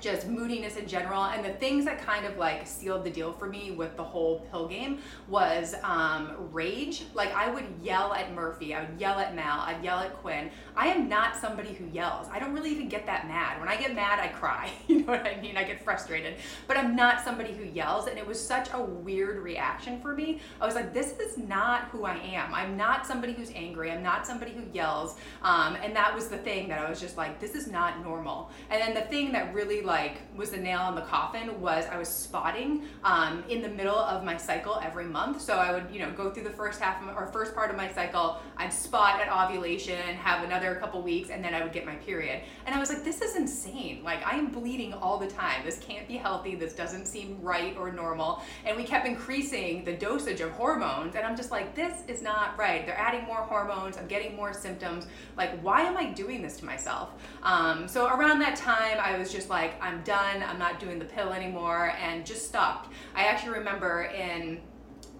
just 0.00 0.28
moodiness 0.28 0.76
in 0.76 0.86
general. 0.86 1.24
And 1.24 1.44
the 1.44 1.52
things 1.54 1.84
that 1.84 2.00
kind 2.00 2.24
of 2.24 2.36
like 2.36 2.66
sealed 2.66 3.04
the 3.04 3.10
deal 3.10 3.32
for 3.32 3.46
me 3.46 3.70
with 3.70 3.96
the 3.96 4.04
whole 4.04 4.40
pill 4.50 4.68
game 4.68 4.98
was 5.28 5.74
um, 5.82 6.32
rage. 6.52 7.04
Like 7.14 7.34
i 7.34 7.50
would 7.50 7.64
yell 7.82 8.12
at 8.14 8.32
murphy 8.34 8.74
i 8.74 8.80
would 8.84 9.00
yell 9.00 9.18
at 9.18 9.34
mal 9.34 9.60
i'd 9.60 9.82
yell 9.82 9.98
at 9.98 10.16
quinn. 10.20 10.50
I 10.76 10.88
am 10.88 11.08
not 11.08 11.36
somebody 11.36 11.72
who 11.74 11.86
yells. 11.86 12.28
I 12.30 12.38
don't 12.38 12.52
really 12.52 12.70
even 12.70 12.88
get 12.88 13.06
that 13.06 13.28
mad. 13.28 13.60
When 13.60 13.68
i 13.68 13.76
get 13.76 13.94
mad 13.94 14.18
i 14.20 14.28
cry. 14.28 14.70
You 14.88 15.00
know 15.00 15.12
what 15.12 15.26
i 15.26 15.38
mean? 15.40 15.56
I 15.56 15.64
get 15.64 15.82
frustrated. 15.82 16.36
But 16.66 16.76
i'm 16.76 16.96
not 16.96 17.22
somebody 17.22 17.52
who 17.52 17.64
yells. 17.64 18.06
And 18.06 18.18
it 18.18 18.26
was 18.26 18.44
such 18.44 18.68
a 18.72 18.80
weird 18.80 19.42
reaction 19.42 20.00
for 20.00 20.14
me. 20.14 20.40
I 20.60 20.66
was 20.66 20.74
like 20.74 20.92
this 20.92 21.18
is 21.18 21.36
not 21.36 21.84
who 21.84 22.04
i 22.04 22.16
am. 22.16 22.54
I'm 22.54 22.76
not 22.76 23.06
somebody 23.06 23.32
who's 23.32 23.50
angry. 23.54 23.90
I'm 23.90 24.02
not 24.02 24.26
somebody 24.26 24.52
who 24.52 24.62
yells. 24.72 25.16
Um, 25.42 25.76
and 25.82 25.94
that 25.94 26.14
was 26.14 26.28
the 26.28 26.38
thing 26.38 26.68
that 26.68 26.78
i 26.78 26.88
was 26.88 27.00
just 27.00 27.16
like 27.16 27.40
this 27.40 27.54
is 27.54 27.66
not 27.66 28.02
normal. 28.02 28.50
And 28.70 28.80
then 28.80 28.94
the 28.94 29.08
thing 29.08 29.32
that 29.32 29.54
really 29.54 29.82
like 29.88 30.18
was 30.36 30.50
the 30.50 30.56
nail 30.56 30.88
in 30.90 30.94
the 30.94 31.00
coffin 31.00 31.60
was 31.60 31.86
I 31.90 31.96
was 31.98 32.08
spotting 32.08 32.84
um, 33.02 33.42
in 33.48 33.62
the 33.62 33.68
middle 33.68 33.98
of 33.98 34.22
my 34.22 34.36
cycle 34.36 34.78
every 34.84 35.06
month. 35.06 35.40
So 35.40 35.54
I 35.54 35.72
would, 35.72 35.86
you 35.90 35.98
know, 35.98 36.12
go 36.12 36.30
through 36.30 36.44
the 36.44 36.50
first 36.50 36.78
half 36.78 37.02
of, 37.02 37.08
or 37.16 37.26
first 37.26 37.54
part 37.54 37.70
of 37.70 37.76
my 37.76 37.90
cycle. 37.90 38.36
I'd 38.58 38.72
spot 38.72 39.20
at 39.20 39.32
ovulation, 39.32 40.14
have 40.16 40.44
another 40.44 40.76
couple 40.76 41.02
weeks, 41.02 41.30
and 41.30 41.42
then 41.42 41.54
I 41.54 41.62
would 41.62 41.72
get 41.72 41.86
my 41.86 41.96
period. 41.96 42.42
And 42.66 42.74
I 42.74 42.78
was 42.78 42.90
like, 42.90 43.02
this 43.02 43.22
is 43.22 43.34
insane. 43.34 44.04
Like 44.04 44.24
I 44.24 44.36
am 44.36 44.50
bleeding 44.50 44.92
all 44.92 45.18
the 45.18 45.26
time. 45.26 45.64
This 45.64 45.78
can't 45.78 46.06
be 46.06 46.18
healthy. 46.18 46.54
This 46.54 46.74
doesn't 46.74 47.06
seem 47.06 47.38
right 47.40 47.74
or 47.76 47.90
normal. 47.90 48.42
And 48.66 48.76
we 48.76 48.84
kept 48.84 49.06
increasing 49.06 49.84
the 49.84 49.94
dosage 49.94 50.40
of 50.40 50.50
hormones, 50.50 51.16
and 51.16 51.26
I'm 51.26 51.36
just 51.36 51.50
like, 51.50 51.74
this 51.74 52.02
is 52.06 52.20
not 52.22 52.58
right. 52.58 52.84
They're 52.86 52.98
adding 52.98 53.24
more 53.24 53.38
hormones. 53.38 53.96
I'm 53.96 54.06
getting 54.06 54.36
more 54.36 54.52
symptoms. 54.52 55.06
Like, 55.36 55.58
why 55.60 55.80
am 55.82 55.96
I 55.96 56.12
doing 56.12 56.42
this 56.42 56.58
to 56.58 56.66
myself? 56.66 57.10
Um, 57.42 57.88
so 57.88 58.06
around 58.06 58.38
that 58.40 58.54
time, 58.54 58.98
I 59.00 59.16
was 59.16 59.32
just 59.32 59.48
like, 59.48 59.77
I'm 59.80 60.02
done. 60.02 60.42
I'm 60.42 60.58
not 60.58 60.80
doing 60.80 60.98
the 60.98 61.04
pill 61.04 61.32
anymore, 61.32 61.92
and 62.00 62.24
just 62.24 62.46
stopped. 62.46 62.92
I 63.14 63.24
actually 63.24 63.58
remember 63.58 64.04
in 64.04 64.60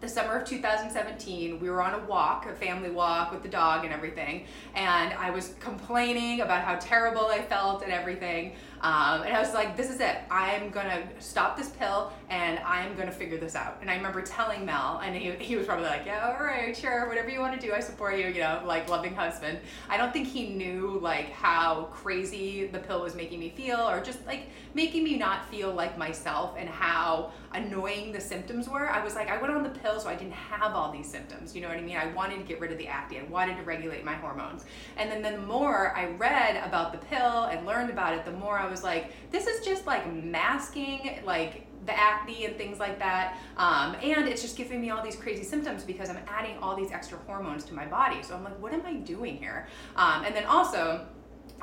the 0.01 0.09
summer 0.09 0.37
of 0.39 0.47
2017, 0.47 1.59
we 1.59 1.69
were 1.69 1.83
on 1.83 1.95
a 1.95 2.05
walk, 2.05 2.47
a 2.47 2.55
family 2.55 2.91
walk 2.91 3.33
with 3.33 3.43
the 3.43 3.49
dog 3.49 3.85
and 3.85 3.93
everything, 3.93 4.47
and 4.75 5.13
I 5.15 5.31
was 5.31 5.55
complaining 5.59 6.41
about 6.41 6.63
how 6.63 6.77
terrible 6.77 7.27
I 7.27 7.43
felt 7.43 7.83
and 7.83 7.93
everything. 7.93 8.55
Um, 8.81 9.23
and 9.23 9.37
I 9.37 9.41
was 9.41 9.55
like, 9.55 9.77
this 9.77 9.91
is 9.91 10.01
it. 10.01 10.19
I'm 10.31 10.71
gonna 10.71 11.03
stop 11.19 11.57
this 11.57 11.71
pill 11.71 12.13
and 12.31 12.59
I'm 12.61 12.97
gonna 12.97 13.13
figure 13.13 13.39
this 13.39 13.57
out. 13.57 13.79
And 13.81 13.91
I 13.91 13.97
remember 13.97 14.23
telling 14.23 14.65
Mel, 14.65 15.01
and 15.05 15.15
he, 15.15 15.31
he 15.33 15.57
was 15.57 15.67
probably 15.67 15.87
like, 15.87 16.07
yeah, 16.07 16.35
all 16.39 16.45
right, 16.45 16.77
sure, 16.77 17.09
whatever 17.09 17.31
you 17.31 17.41
want 17.41 17.59
to 17.61 17.67
do, 17.67 17.73
I 17.73 17.81
support 17.81 18.17
you, 18.19 18.29
you 18.29 18.41
know, 18.41 18.63
like 18.65 18.89
loving 18.89 19.15
husband. 19.15 19.59
I 19.89 19.97
don't 19.97 20.13
think 20.13 20.29
he 20.29 20.49
knew 20.49 20.99
like 21.03 21.31
how 21.31 21.89
crazy 21.93 22.67
the 22.67 22.79
pill 22.79 23.03
was 23.03 23.15
making 23.15 23.41
me 23.41 23.51
feel 23.51 23.81
or 23.89 24.01
just 24.01 24.25
like 24.27 24.49
making 24.75 25.05
me 25.05 25.17
not 25.17 25.49
feel 25.51 25.73
like 25.73 25.99
myself 25.99 26.55
and 26.57 26.69
how 26.69 27.33
annoying 27.55 28.13
the 28.13 28.21
symptoms 28.21 28.69
were. 28.69 28.89
I 28.89 29.03
was 29.03 29.15
like, 29.15 29.29
I 29.29 29.41
went 29.41 29.55
on 29.55 29.63
the 29.63 29.71
pill 29.71 29.99
so 29.99 30.09
I 30.09 30.15
didn't 30.15 30.35
have 30.35 30.73
all 30.73 30.93
these 30.93 31.09
symptoms. 31.09 31.55
You 31.55 31.63
know 31.63 31.69
what 31.69 31.79
I 31.79 31.81
mean? 31.81 31.97
I 31.97 32.07
wanted 32.13 32.37
to 32.37 32.45
get 32.45 32.61
rid 32.61 32.71
of 32.71 32.79
the 32.79 32.87
acne. 32.87 33.21
I 33.21 33.25
wanted 33.25 33.57
to 33.57 33.63
regulate 33.63 34.05
my 34.05 34.15
hormones. 34.15 34.65
And 34.97 35.11
then 35.11 35.23
the 35.23 35.41
more 35.43 35.97
I 35.97 36.07
read 36.11 36.57
about 36.65 36.93
the 36.93 36.99
pill 36.99 37.45
and 37.45 37.67
learned 37.67 37.91
about 37.91 38.15
it, 38.15 38.25
the 38.25 38.33
more 38.33 38.59
I 38.59 38.68
was 38.69 38.85
like, 38.85 39.13
this 39.31 39.47
is 39.47 39.65
just 39.65 39.87
like 39.87 40.13
masking 40.13 41.21
like 41.25 41.67
the 41.87 41.99
acne 41.99 42.45
and 42.45 42.57
things 42.57 42.79
like 42.79 42.99
that. 42.99 43.39
Um, 43.57 43.97
and 44.03 44.29
it's 44.29 44.43
just 44.43 44.57
giving 44.57 44.81
me 44.81 44.91
all 44.91 45.03
these 45.03 45.17
crazy 45.17 45.43
symptoms 45.43 45.85
because 45.85 46.11
I'm 46.11 46.19
adding 46.27 46.59
all 46.59 46.77
these 46.77 46.93
extra 46.93 47.19
hormones 47.27 47.65
to 47.65 47.75
my 47.75 47.87
body. 47.87 48.23
So 48.23 48.35
I'm 48.35 48.45
like, 48.45 48.61
what 48.61 48.73
am 48.73 48.85
I 48.85 48.95
doing 48.95 49.37
here? 49.37 49.67
Um, 49.97 50.25
and 50.25 50.35
then 50.35 50.45
also, 50.45 51.07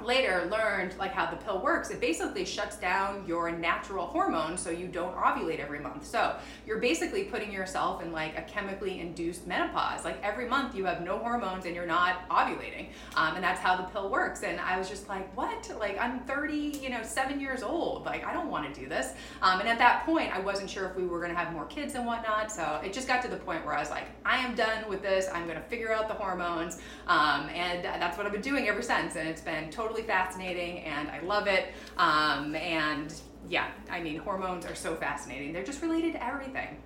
later 0.04 0.48
learned 0.52 0.96
like 0.98 1.12
how 1.12 1.30
the 1.30 1.38
pill 1.38 1.62
works 1.62 1.90
it 1.90 2.00
basically 2.02 2.46
shuts 2.46 2.78
down 2.78 3.24
your 3.28 3.52
natural 3.52 4.06
hormones 4.06 4.62
so 4.62 4.70
you 4.70 4.88
don't 4.88 5.16
ovulate 5.16 5.60
every 5.60 5.80
month. 5.80 6.06
So 6.06 6.36
you're 6.66 6.80
basically 6.80 7.26
putting 7.26 7.52
yourself 7.52 8.02
in 8.02 8.12
like 8.12 8.38
a 8.38 8.42
chemically 8.44 9.00
induced 9.00 9.48
menopause. 9.48 10.04
Like 10.04 10.22
every 10.24 10.48
month 10.48 10.76
you 10.76 10.86
have 10.86 11.02
no 11.02 11.18
hormones 11.18 11.66
and 11.66 11.76
you're 11.76 11.86
not 11.86 12.28
ovulating. 12.30 12.88
Um, 13.16 13.36
and 13.36 13.44
that's 13.44 13.60
how 13.60 13.76
the 13.78 13.84
pill 13.84 14.10
works. 14.10 14.44
And 14.44 14.60
i 14.60 14.78
was 14.78 14.90
just 14.90 15.08
like 15.10 15.36
what? 15.36 15.70
Like 15.80 15.98
i'm 16.00 16.20
30 16.22 16.80
you 16.82 16.90
know 16.90 17.04
seven 17.04 17.40
years 17.40 17.64
old. 17.64 18.06
Like 18.06 18.26
i 18.26 18.34
don't 18.34 18.50
want 18.50 18.74
to 18.74 18.80
do 18.80 18.88
this. 18.88 19.14
Um, 19.42 19.60
and 19.60 19.70
at 19.70 19.78
that 19.78 20.06
point 20.06 20.36
i 20.36 20.40
wasn't 20.40 20.70
sure 20.70 20.88
if 20.90 20.96
we 20.96 21.06
were 21.06 21.20
going 21.20 21.32
to 21.32 21.38
have 21.38 21.54
more 21.54 21.66
kids 21.66 21.96
and 21.96 22.06
whatnot. 22.06 22.52
So 22.52 22.82
it 22.84 22.94
just 22.94 23.08
got 23.08 23.22
to 23.24 23.28
the 23.28 23.38
point 23.38 23.66
where 23.66 23.76
i 23.76 23.80
was 23.80 23.90
like 23.90 24.06
i 24.26 24.38
am 24.38 24.56
done 24.56 24.88
with 24.90 25.02
this. 25.02 25.28
I'm 25.34 25.46
going 25.46 25.58
to 25.58 25.68
figure 25.68 25.94
out 25.94 26.08
the 26.08 26.14
hormones. 26.14 26.80
Um, 27.08 27.50
and 27.50 27.84
that's 27.84 28.18
what 28.18 28.26
i've 28.26 28.34
been 28.34 28.42
doing 28.42 28.68
ever 28.68 28.82
since. 28.82 29.16
And 29.16 29.28
it's 29.28 29.42
been 29.42 29.70
totally 29.70 29.85
totally 29.86 30.04
fascinating 30.04 30.80
and 30.80 31.10
I 31.10 31.20
love 31.22 31.48
it. 31.48 31.68
Um, 31.98 32.56
and 32.56 33.14
yeah, 33.50 33.68
I 33.90 34.02
mean, 34.02 34.18
hormones 34.18 34.66
are 34.66 34.76
so 34.76 34.96
fascinating. 34.96 35.54
They're 35.54 35.64
just 35.64 35.82
related 35.82 36.14
to 36.14 36.26
everything. 36.26 36.78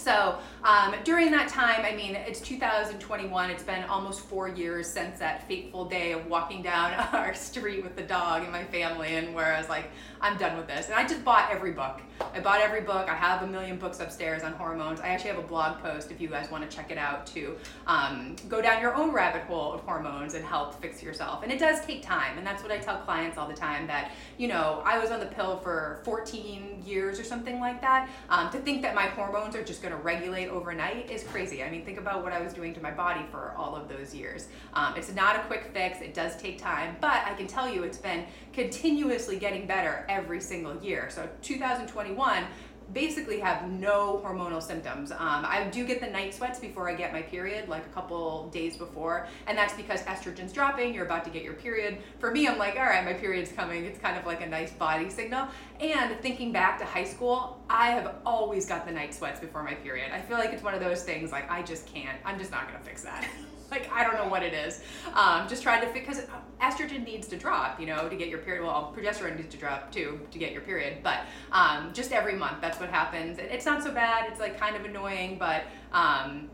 So 0.00 0.38
um, 0.64 0.94
during 1.04 1.30
that 1.32 1.48
time, 1.48 1.84
I 1.84 1.94
mean, 1.94 2.14
it's 2.14 2.40
2021. 2.40 3.50
It's 3.50 3.62
been 3.62 3.84
almost 3.84 4.20
four 4.20 4.48
years 4.48 4.86
since 4.86 5.18
that 5.18 5.46
fateful 5.46 5.84
day 5.84 6.12
of 6.12 6.26
walking 6.26 6.62
down 6.62 6.92
our 7.12 7.34
street 7.34 7.84
with 7.84 7.96
the 7.96 8.02
dog 8.02 8.42
and 8.42 8.50
my 8.50 8.64
family, 8.64 9.16
and 9.16 9.34
where 9.34 9.54
I 9.54 9.58
was 9.58 9.68
like, 9.68 9.90
I'm 10.20 10.36
done 10.38 10.56
with 10.56 10.66
this. 10.66 10.86
And 10.86 10.94
I 10.94 11.06
just 11.06 11.24
bought 11.24 11.50
every 11.50 11.72
book. 11.72 12.00
I 12.34 12.40
bought 12.40 12.60
every 12.60 12.82
book. 12.82 13.08
I 13.08 13.14
have 13.14 13.42
a 13.42 13.46
million 13.46 13.78
books 13.78 14.00
upstairs 14.00 14.42
on 14.42 14.52
hormones. 14.52 15.00
I 15.00 15.08
actually 15.08 15.30
have 15.30 15.38
a 15.38 15.46
blog 15.46 15.82
post 15.82 16.10
if 16.10 16.20
you 16.20 16.28
guys 16.28 16.50
want 16.50 16.68
to 16.68 16.76
check 16.76 16.90
it 16.90 16.98
out 16.98 17.26
to 17.28 17.56
um, 17.86 18.36
go 18.48 18.60
down 18.60 18.80
your 18.80 18.94
own 18.94 19.12
rabbit 19.12 19.42
hole 19.42 19.72
of 19.72 19.80
hormones 19.80 20.34
and 20.34 20.44
help 20.44 20.80
fix 20.80 21.02
yourself. 21.02 21.42
And 21.42 21.50
it 21.50 21.58
does 21.58 21.84
take 21.84 22.02
time. 22.02 22.36
And 22.36 22.46
that's 22.46 22.62
what 22.62 22.70
I 22.70 22.78
tell 22.78 22.98
clients 22.98 23.38
all 23.38 23.48
the 23.48 23.54
time 23.54 23.86
that, 23.86 24.12
you 24.36 24.48
know, 24.48 24.82
I 24.84 24.98
was 24.98 25.10
on 25.10 25.20
the 25.20 25.26
pill 25.26 25.56
for 25.58 26.00
14 26.04 26.82
years 26.84 27.18
or 27.18 27.24
something 27.24 27.58
like 27.58 27.80
that. 27.80 28.08
Um, 28.28 28.50
to 28.50 28.58
think 28.58 28.82
that 28.82 28.94
my 28.94 29.06
hormones 29.06 29.56
are 29.56 29.64
just 29.64 29.82
going 29.82 29.89
to 29.90 29.96
regulate 29.96 30.48
overnight 30.48 31.10
is 31.10 31.22
crazy. 31.24 31.62
I 31.62 31.70
mean, 31.70 31.84
think 31.84 31.98
about 31.98 32.22
what 32.22 32.32
I 32.32 32.40
was 32.40 32.52
doing 32.52 32.74
to 32.74 32.80
my 32.80 32.90
body 32.90 33.24
for 33.30 33.54
all 33.56 33.76
of 33.76 33.88
those 33.88 34.14
years. 34.14 34.48
Um, 34.74 34.94
it's 34.96 35.14
not 35.14 35.36
a 35.36 35.40
quick 35.40 35.70
fix. 35.72 36.00
It 36.00 36.14
does 36.14 36.36
take 36.36 36.58
time. 36.58 36.96
But 37.00 37.22
I 37.26 37.34
can 37.34 37.46
tell 37.46 37.68
you 37.68 37.82
it's 37.82 37.98
been 37.98 38.24
continuously 38.52 39.38
getting 39.38 39.66
better 39.66 40.04
every 40.08 40.40
single 40.40 40.76
year. 40.82 41.08
So 41.10 41.28
2021 41.42 42.44
basically 42.92 43.40
have 43.40 43.70
no 43.70 44.20
hormonal 44.24 44.62
symptoms. 44.62 45.12
Um, 45.12 45.18
I 45.46 45.68
do 45.70 45.86
get 45.86 46.00
the 46.00 46.06
night 46.06 46.34
sweats 46.34 46.58
before 46.58 46.88
I 46.88 46.94
get 46.94 47.12
my 47.12 47.22
period, 47.22 47.68
like 47.68 47.86
a 47.86 47.90
couple 47.90 48.48
days 48.48 48.76
before, 48.76 49.26
and 49.46 49.56
that's 49.56 49.74
because 49.74 50.02
estrogen's 50.02 50.52
dropping, 50.52 50.94
you're 50.94 51.06
about 51.06 51.24
to 51.24 51.30
get 51.30 51.42
your 51.42 51.54
period. 51.54 51.98
For 52.18 52.30
me, 52.30 52.48
I'm 52.48 52.58
like, 52.58 52.76
all 52.76 52.84
right, 52.84 53.04
my 53.04 53.12
period's 53.12 53.52
coming. 53.52 53.84
It's 53.84 53.98
kind 53.98 54.18
of 54.18 54.26
like 54.26 54.40
a 54.40 54.46
nice 54.46 54.72
body 54.72 55.10
signal. 55.10 55.48
And 55.80 56.18
thinking 56.20 56.52
back 56.52 56.78
to 56.78 56.84
high 56.84 57.04
school, 57.04 57.60
I 57.68 57.90
have 57.90 58.16
always 58.26 58.66
got 58.66 58.86
the 58.86 58.92
night 58.92 59.14
sweats 59.14 59.40
before 59.40 59.62
my 59.62 59.74
period. 59.74 60.12
I 60.12 60.20
feel 60.20 60.38
like 60.38 60.52
it's 60.52 60.62
one 60.62 60.74
of 60.74 60.80
those 60.80 61.02
things, 61.02 61.32
like, 61.32 61.50
I 61.50 61.62
just 61.62 61.86
can't, 61.86 62.18
I'm 62.24 62.38
just 62.38 62.50
not 62.50 62.66
gonna 62.66 62.82
fix 62.84 63.02
that. 63.02 63.26
like 63.70 63.90
I 63.92 64.04
don't 64.04 64.14
know 64.14 64.28
what 64.28 64.42
it 64.42 64.54
is. 64.54 64.82
Um, 65.14 65.48
just 65.48 65.62
trying 65.62 65.86
to 65.86 65.92
because 65.92 66.22
estrogen 66.60 67.04
needs 67.04 67.26
to 67.28 67.36
drop, 67.36 67.80
you 67.80 67.86
know, 67.86 68.08
to 68.08 68.16
get 68.16 68.28
your 68.28 68.38
period. 68.38 68.64
Well, 68.64 68.94
progesterone 68.96 69.36
needs 69.36 69.54
to 69.54 69.60
drop 69.60 69.92
too 69.92 70.20
to 70.30 70.38
get 70.38 70.52
your 70.52 70.62
period, 70.62 70.98
but 71.02 71.20
um, 71.52 71.92
just 71.92 72.12
every 72.12 72.34
month 72.34 72.60
that's 72.60 72.80
what 72.80 72.90
happens. 72.90 73.38
It's 73.38 73.66
not 73.66 73.82
so 73.82 73.92
bad. 73.92 74.30
It's 74.30 74.40
like 74.40 74.58
kind 74.58 74.76
of 74.76 74.84
annoying, 74.84 75.38
but 75.38 75.64
um, 75.92 76.48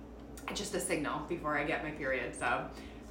just 0.54 0.74
a 0.74 0.80
signal 0.80 1.20
before 1.28 1.58
I 1.58 1.64
get 1.64 1.82
my 1.82 1.90
period. 1.90 2.34
So 2.34 2.66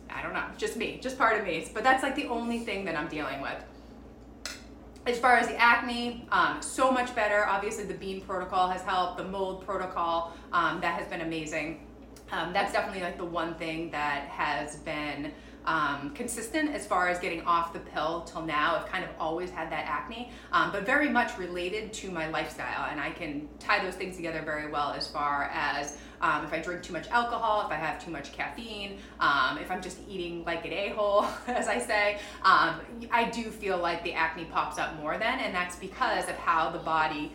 I 0.09 0.21
don't 0.21 0.33
know, 0.33 0.45
just 0.57 0.77
me, 0.77 0.99
just 1.01 1.17
part 1.17 1.39
of 1.39 1.45
me. 1.45 1.67
But 1.73 1.83
that's 1.83 2.03
like 2.03 2.15
the 2.15 2.27
only 2.27 2.59
thing 2.59 2.85
that 2.85 2.95
I'm 2.95 3.07
dealing 3.07 3.41
with. 3.41 3.63
As 5.07 5.19
far 5.19 5.37
as 5.37 5.47
the 5.47 5.55
acne, 5.57 6.27
um, 6.31 6.63
so 6.63 6.91
much 6.91 7.13
better. 7.13 7.45
Obviously, 7.45 7.83
the 7.83 7.93
bean 7.93 8.21
protocol 8.21 8.67
has 8.69 8.81
helped. 8.81 9.17
The 9.17 9.23
mold 9.23 9.63
protocol 9.63 10.33
um, 10.51 10.81
that 10.81 10.99
has 10.99 11.07
been 11.07 11.21
amazing 11.21 11.85
um, 12.31 12.53
that's 12.53 12.73
definitely 12.73 13.01
like 13.01 13.17
the 13.17 13.25
one 13.25 13.55
thing 13.55 13.91
that 13.91 14.27
has 14.29 14.77
been 14.77 15.31
um, 15.65 16.11
consistent 16.11 16.73
as 16.73 16.85
far 16.85 17.07
as 17.07 17.19
getting 17.19 17.41
off 17.41 17.73
the 17.73 17.79
pill 17.79 18.21
till 18.21 18.43
now. 18.43 18.75
I've 18.75 18.85
kind 18.85 19.03
of 19.03 19.09
always 19.19 19.49
had 19.49 19.71
that 19.71 19.85
acne, 19.85 20.31
um, 20.51 20.71
but 20.71 20.85
very 20.85 21.09
much 21.09 21.37
related 21.37 21.91
to 21.93 22.11
my 22.11 22.29
lifestyle. 22.29 22.87
And 22.89 22.99
I 22.99 23.09
can 23.09 23.47
tie 23.59 23.83
those 23.83 23.95
things 23.95 24.15
together 24.15 24.41
very 24.43 24.69
well 24.71 24.91
as 24.91 25.07
far 25.07 25.49
as 25.53 25.97
um, 26.21 26.45
if 26.45 26.53
I 26.53 26.59
drink 26.59 26.83
too 26.83 26.93
much 26.93 27.07
alcohol, 27.09 27.65
if 27.65 27.71
I 27.71 27.75
have 27.75 28.03
too 28.03 28.11
much 28.11 28.31
caffeine, 28.31 28.99
um, 29.19 29.57
if 29.57 29.69
I'm 29.69 29.81
just 29.81 29.97
eating 30.07 30.43
like 30.45 30.65
an 30.65 30.73
a 30.73 30.89
hole, 30.89 31.25
as 31.47 31.67
I 31.67 31.79
say, 31.79 32.19
um, 32.43 32.81
I 33.11 33.29
do 33.31 33.49
feel 33.49 33.77
like 33.77 34.03
the 34.03 34.13
acne 34.13 34.45
pops 34.45 34.77
up 34.77 34.95
more 34.97 35.17
then. 35.17 35.39
And 35.39 35.53
that's 35.53 35.75
because 35.75 36.29
of 36.29 36.35
how 36.35 36.69
the 36.69 36.79
body 36.79 37.31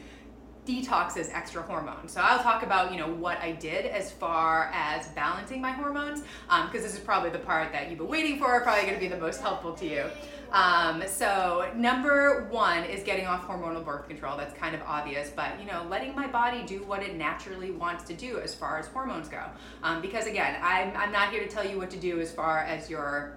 detoxes 0.67 1.33
extra 1.33 1.63
hormones. 1.63 2.13
So 2.13 2.21
I'll 2.21 2.43
talk 2.43 2.63
about, 2.63 2.93
you 2.93 2.99
know, 2.99 3.09
what 3.09 3.39
I 3.39 3.53
did 3.53 3.87
as 3.87 4.13
far 4.13 4.71
as 4.73 5.09
balancing 5.09 5.61
my 5.61 5.73
hormones, 5.73 6.23
because 6.47 6.65
um, 6.65 6.71
this 6.73 6.95
is 6.95 7.01
probably 7.01 7.31
the 7.31 7.39
part 7.39 7.73
that 7.73 7.89
you've 7.89 7.99
been 7.99 8.09
waiting 8.09 8.39
for, 8.39 8.61
probably 8.61 8.83
going 8.83 8.95
to 8.95 9.01
be 9.01 9.09
the 9.09 9.19
most 9.21 9.41
helpful 9.41 9.73
to 9.75 9.87
you. 9.87 10.05
Um, 10.53 11.05
so 11.07 11.71
number 11.77 12.49
one 12.51 12.85
is 12.85 13.05
getting 13.05 13.27
off 13.27 13.47
hormonal 13.47 13.85
birth 13.85 14.09
control. 14.09 14.37
That's 14.37 14.57
kind 14.59 14.75
of 14.75 14.83
obvious, 14.83 15.31
but 15.31 15.59
you 15.61 15.67
know, 15.67 15.87
letting 15.89 16.15
my 16.15 16.27
body 16.27 16.65
do 16.65 16.83
what 16.83 17.03
it 17.03 17.15
naturally 17.17 17.71
wants 17.71 18.05
to 18.05 18.15
do 18.15 18.41
as 18.41 18.55
far 18.55 18.79
as 18.79 18.89
hormones 18.89 19.29
go. 19.29 19.45
Um, 19.83 20.03
because 20.03 20.27
again, 20.27 20.59
I'm, 20.61 20.97
I'm 20.97 21.13
not 21.13 21.31
here 21.31 21.43
to 21.43 21.49
tell 21.49 21.67
you 21.67 21.79
what 21.79 21.91
to 21.91 21.99
do 21.99 22.21
as 22.21 22.33
far 22.33 22.59
as 22.61 22.91
your 22.91 23.37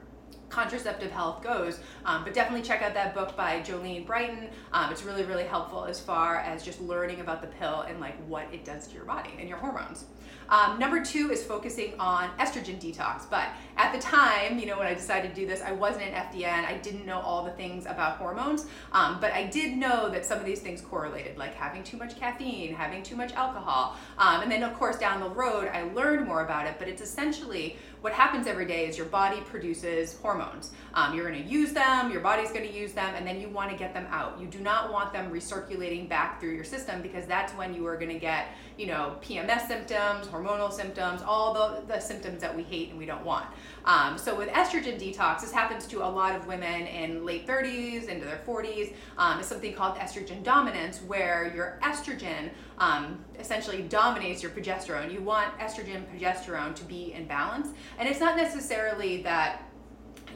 contraceptive 0.54 1.12
health 1.12 1.42
goes. 1.42 1.80
Um, 2.06 2.24
but 2.24 2.34
definitely 2.34 2.62
check 2.62 2.84
out 2.84 2.94
that 2.94 3.16
book 3.16 3.36
by 3.36 3.60
Jolene 3.62 4.06
Brighten. 4.06 4.50
Um, 4.72 4.92
it's 4.92 5.04
really, 5.04 5.24
really 5.24 5.46
helpful 5.46 5.86
as 5.86 6.00
far 6.00 6.38
as 6.38 6.64
just 6.64 6.80
learning 6.80 7.22
about 7.22 7.42
the 7.42 7.48
pill 7.48 7.82
and 7.82 8.00
like 8.00 8.16
what 8.28 8.46
it 8.54 8.64
does 8.64 8.88
to 8.88 8.94
your 8.94 9.06
body 9.06 9.32
and 9.40 9.50
your 9.50 9.58
hormones. 9.58 10.06
Um, 10.50 10.80
number 10.80 11.04
two 11.04 11.32
is 11.32 11.44
focusing 11.44 11.94
on 12.00 12.30
estrogen 12.38 12.80
detox. 12.80 13.30
But 13.30 13.50
at 13.78 13.94
the 13.94 14.00
time, 14.00 14.60
you 14.60 14.66
know, 14.66 14.78
when 14.78 14.88
I 14.88 14.94
decided 14.94 15.34
to 15.34 15.42
do 15.42 15.48
this, 15.48 15.62
I 15.62 15.72
wasn't 15.72 16.06
an 16.06 16.14
FDN. 16.14 16.66
I 16.66 16.78
didn't 16.78 17.06
know 17.06 17.20
all 17.20 17.44
the 17.44 17.52
things 17.52 17.86
about 17.86 18.18
hormones, 18.18 18.68
um, 18.92 19.20
but 19.20 19.34
I 19.34 19.46
did 19.46 19.78
know 19.78 20.10
that 20.10 20.26
some 20.26 20.40
of 20.40 20.46
these 20.46 20.60
things 20.60 20.82
correlated, 20.82 21.38
like 21.38 21.56
having 21.56 21.84
too 21.84 21.98
much 21.98 22.20
caffeine, 22.20 22.74
having 22.74 23.04
too 23.04 23.16
much 23.16 23.34
alcohol. 23.34 23.98
Um, 24.18 24.42
and 24.42 24.52
then, 24.52 24.64
of 24.64 24.74
course, 24.76 24.98
down 24.98 25.20
the 25.20 25.30
road, 25.30 25.70
I 25.74 25.84
learned 25.94 26.28
more 26.28 26.44
about 26.44 26.68
it. 26.68 26.76
But 26.80 26.88
it's 26.88 27.02
essentially 27.02 27.78
what 28.04 28.12
happens 28.12 28.48
every 28.48 28.66
day 28.66 28.86
is 28.86 28.98
your 28.98 29.08
body 29.08 29.40
produces 29.46 30.20
hormones. 30.22 30.72
Um, 30.94 31.16
you're 31.16 31.26
going 31.26 31.42
to 31.42 31.50
use 31.50 31.72
them, 31.72 32.12
your 32.12 32.20
body's 32.20 32.52
going 32.52 32.68
to 32.68 32.74
use 32.74 32.92
them, 32.92 33.16
and 33.16 33.26
then 33.26 33.40
you 33.40 33.48
want 33.48 33.72
to 33.72 33.78
get 33.78 33.94
them 33.94 34.06
out. 34.10 34.40
You 34.42 34.48
do 34.48 34.60
not 34.60 34.92
want 34.92 35.14
them 35.14 35.32
recirculating 35.32 36.10
back 36.10 36.42
through 36.42 36.52
your 36.52 36.66
system 36.66 37.02
because 37.02 37.26
that's 37.26 37.54
when 37.54 37.74
you 37.74 37.88
are 37.88 37.96
going 37.96 38.12
to 38.12 38.20
get, 38.20 38.48
you 38.78 38.88
know, 38.88 39.16
PMS 39.22 39.68
symptoms, 39.68 40.28
hormonal 40.28 40.72
symptoms, 40.72 41.22
all 41.22 41.54
the, 41.54 41.82
the 41.88 42.00
symptoms 42.00 42.42
that 42.42 42.56
we 42.56 42.64
hate 42.64 42.90
and 42.90 42.98
we 42.98 43.06
don't 43.06 43.24
want. 43.24 43.46
Um, 43.86 44.18
so 44.18 44.36
with 44.36 44.50
estrogen 44.50 45.00
detox, 45.00 45.42
this 45.42 45.52
happens 45.52 45.86
to 45.88 46.06
a 46.06 46.08
lot 46.08 46.36
of 46.36 46.48
women 46.48 46.88
in 46.88 47.26
late 47.26 47.46
30s 47.46 48.08
into 48.08 48.26
their 48.26 48.42
40s. 48.46 48.94
Um, 49.18 49.40
it's 49.40 49.48
something 49.48 49.74
called 49.74 49.96
estrogen 49.98 50.44
dominance, 50.44 51.02
where 51.02 51.52
your 51.54 51.80
estrogen 51.84 52.50
um, 52.78 53.24
essentially 53.40 53.84
dominates 53.84 54.42
your 54.42 54.52
progesterone. 54.52 55.12
You 55.12 55.22
want 55.22 55.58
estrogen 55.60 56.04
progesterone 56.06 56.76
to 56.76 56.84
be 56.86 57.14
in 57.14 57.26
balance, 57.26 57.70
and 58.00 58.08
it's 58.08 58.20
not 58.20 58.38
necessarily 58.38 59.22
that 59.24 59.70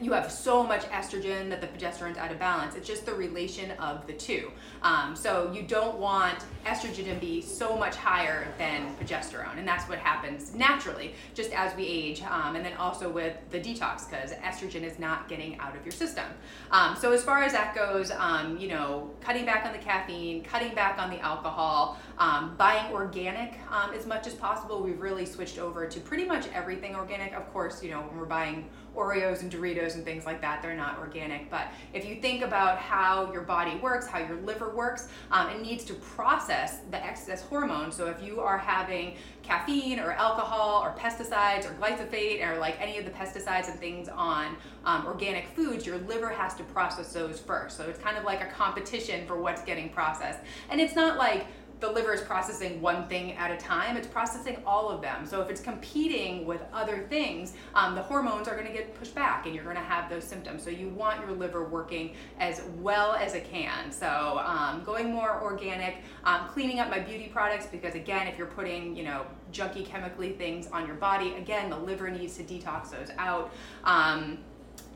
you 0.00 0.12
have 0.12 0.30
so 0.30 0.62
much 0.62 0.82
estrogen 0.86 1.50
that 1.50 1.60
the 1.60 1.66
progesterone's 1.66 2.18
out 2.18 2.30
of 2.30 2.38
balance. 2.38 2.74
It's 2.74 2.86
just 2.86 3.06
the 3.06 3.14
relation 3.14 3.72
of 3.72 4.06
the 4.06 4.12
two. 4.12 4.50
Um, 4.82 5.16
so 5.16 5.50
you 5.52 5.62
don't 5.62 5.98
want 5.98 6.44
estrogen 6.64 7.12
to 7.12 7.18
be 7.20 7.40
so 7.40 7.76
much 7.76 7.96
higher 7.96 8.48
than 8.58 8.94
progesterone, 8.96 9.58
and 9.58 9.66
that's 9.66 9.88
what 9.88 9.98
happens 9.98 10.54
naturally 10.54 11.14
just 11.34 11.52
as 11.52 11.74
we 11.76 11.86
age, 11.86 12.22
um, 12.22 12.56
and 12.56 12.64
then 12.64 12.74
also 12.74 13.10
with 13.10 13.36
the 13.50 13.58
detox 13.58 14.08
because 14.08 14.32
estrogen 14.32 14.82
is 14.82 14.98
not 14.98 15.28
getting 15.28 15.58
out 15.58 15.76
of 15.76 15.84
your 15.84 15.92
system. 15.92 16.26
Um, 16.70 16.96
so 16.96 17.12
as 17.12 17.22
far 17.22 17.42
as 17.42 17.52
that 17.52 17.74
goes, 17.74 18.10
um, 18.10 18.58
you 18.58 18.68
know, 18.68 19.10
cutting 19.20 19.44
back 19.44 19.64
on 19.66 19.72
the 19.72 19.78
caffeine, 19.78 20.42
cutting 20.42 20.74
back 20.74 20.98
on 20.98 21.10
the 21.10 21.18
alcohol, 21.20 21.98
um, 22.18 22.54
buying 22.56 22.92
organic 22.92 23.58
um, 23.70 23.92
as 23.94 24.06
much 24.06 24.26
as 24.26 24.34
possible. 24.34 24.82
We've 24.82 25.00
really 25.00 25.26
switched 25.26 25.58
over 25.58 25.86
to 25.86 26.00
pretty 26.00 26.24
much 26.24 26.46
everything 26.54 26.94
organic. 26.94 27.32
Of 27.34 27.50
course, 27.52 27.82
you 27.82 27.90
know, 27.90 28.00
when 28.00 28.18
we're 28.18 28.26
buying 28.26 28.68
Oreos 28.98 29.42
and 29.42 29.52
Doritos 29.52 29.94
and 29.94 30.04
things 30.04 30.26
like 30.26 30.40
that, 30.40 30.60
they're 30.60 30.76
not 30.76 30.98
organic. 30.98 31.48
But 31.50 31.68
if 31.94 32.04
you 32.04 32.16
think 32.16 32.42
about 32.42 32.78
how 32.78 33.32
your 33.32 33.42
body 33.42 33.76
works, 33.76 34.06
how 34.06 34.18
your 34.18 34.36
liver 34.42 34.74
works, 34.74 35.08
um, 35.30 35.48
it 35.50 35.62
needs 35.62 35.84
to 35.84 35.94
process 35.94 36.80
the 36.90 37.02
excess 37.02 37.42
hormones. 37.42 37.94
So 37.94 38.06
if 38.06 38.22
you 38.22 38.40
are 38.40 38.58
having 38.58 39.16
caffeine 39.42 39.98
or 39.98 40.12
alcohol 40.12 40.82
or 40.82 40.94
pesticides 40.98 41.64
or 41.64 41.74
glyphosate 41.80 42.46
or 42.46 42.58
like 42.58 42.78
any 42.80 42.98
of 42.98 43.04
the 43.04 43.10
pesticides 43.10 43.70
and 43.70 43.78
things 43.78 44.08
on 44.08 44.56
um, 44.84 45.06
organic 45.06 45.48
foods, 45.48 45.86
your 45.86 45.98
liver 45.98 46.28
has 46.28 46.54
to 46.56 46.64
process 46.64 47.12
those 47.12 47.38
first. 47.38 47.76
So 47.76 47.84
it's 47.84 47.98
kind 47.98 48.18
of 48.18 48.24
like 48.24 48.42
a 48.42 48.46
competition 48.46 49.26
for 49.26 49.40
what's 49.40 49.62
getting 49.62 49.88
processed. 49.90 50.40
And 50.70 50.80
it's 50.80 50.96
not 50.96 51.16
like 51.16 51.46
the 51.80 51.90
liver 51.90 52.12
is 52.12 52.20
processing 52.20 52.80
one 52.80 53.06
thing 53.08 53.32
at 53.32 53.50
a 53.50 53.56
time, 53.56 53.96
it's 53.96 54.06
processing 54.06 54.56
all 54.66 54.88
of 54.88 55.00
them. 55.00 55.24
So 55.26 55.40
if 55.40 55.50
it's 55.50 55.60
competing 55.60 56.44
with 56.44 56.60
other 56.72 57.06
things, 57.08 57.54
um, 57.74 57.94
the 57.94 58.02
hormones 58.02 58.48
are 58.48 58.54
going 58.54 58.66
to 58.66 58.72
get 58.72 58.94
pushed 58.98 59.14
back 59.14 59.46
and 59.46 59.54
you're 59.54 59.64
going 59.64 59.76
to 59.76 59.82
have 59.82 60.10
those 60.10 60.24
symptoms. 60.24 60.62
So 60.62 60.70
you 60.70 60.88
want 60.88 61.20
your 61.20 61.32
liver 61.32 61.64
working 61.64 62.14
as 62.40 62.62
well 62.78 63.12
as 63.12 63.34
it 63.34 63.48
can. 63.48 63.92
So 63.92 64.42
um, 64.44 64.82
going 64.84 65.12
more 65.12 65.40
organic, 65.40 66.02
um, 66.24 66.48
cleaning 66.48 66.80
up 66.80 66.90
my 66.90 66.98
beauty 66.98 67.28
products 67.32 67.66
because 67.66 67.94
again, 67.94 68.26
if 68.26 68.36
you're 68.36 68.46
putting, 68.48 68.96
you 68.96 69.04
know, 69.04 69.26
junky 69.52 69.84
chemically 69.84 70.32
things 70.32 70.66
on 70.68 70.86
your 70.86 70.96
body, 70.96 71.34
again, 71.34 71.70
the 71.70 71.78
liver 71.78 72.10
needs 72.10 72.36
to 72.38 72.42
detox 72.42 72.90
those 72.90 73.10
out. 73.18 73.52
Um, 73.84 74.38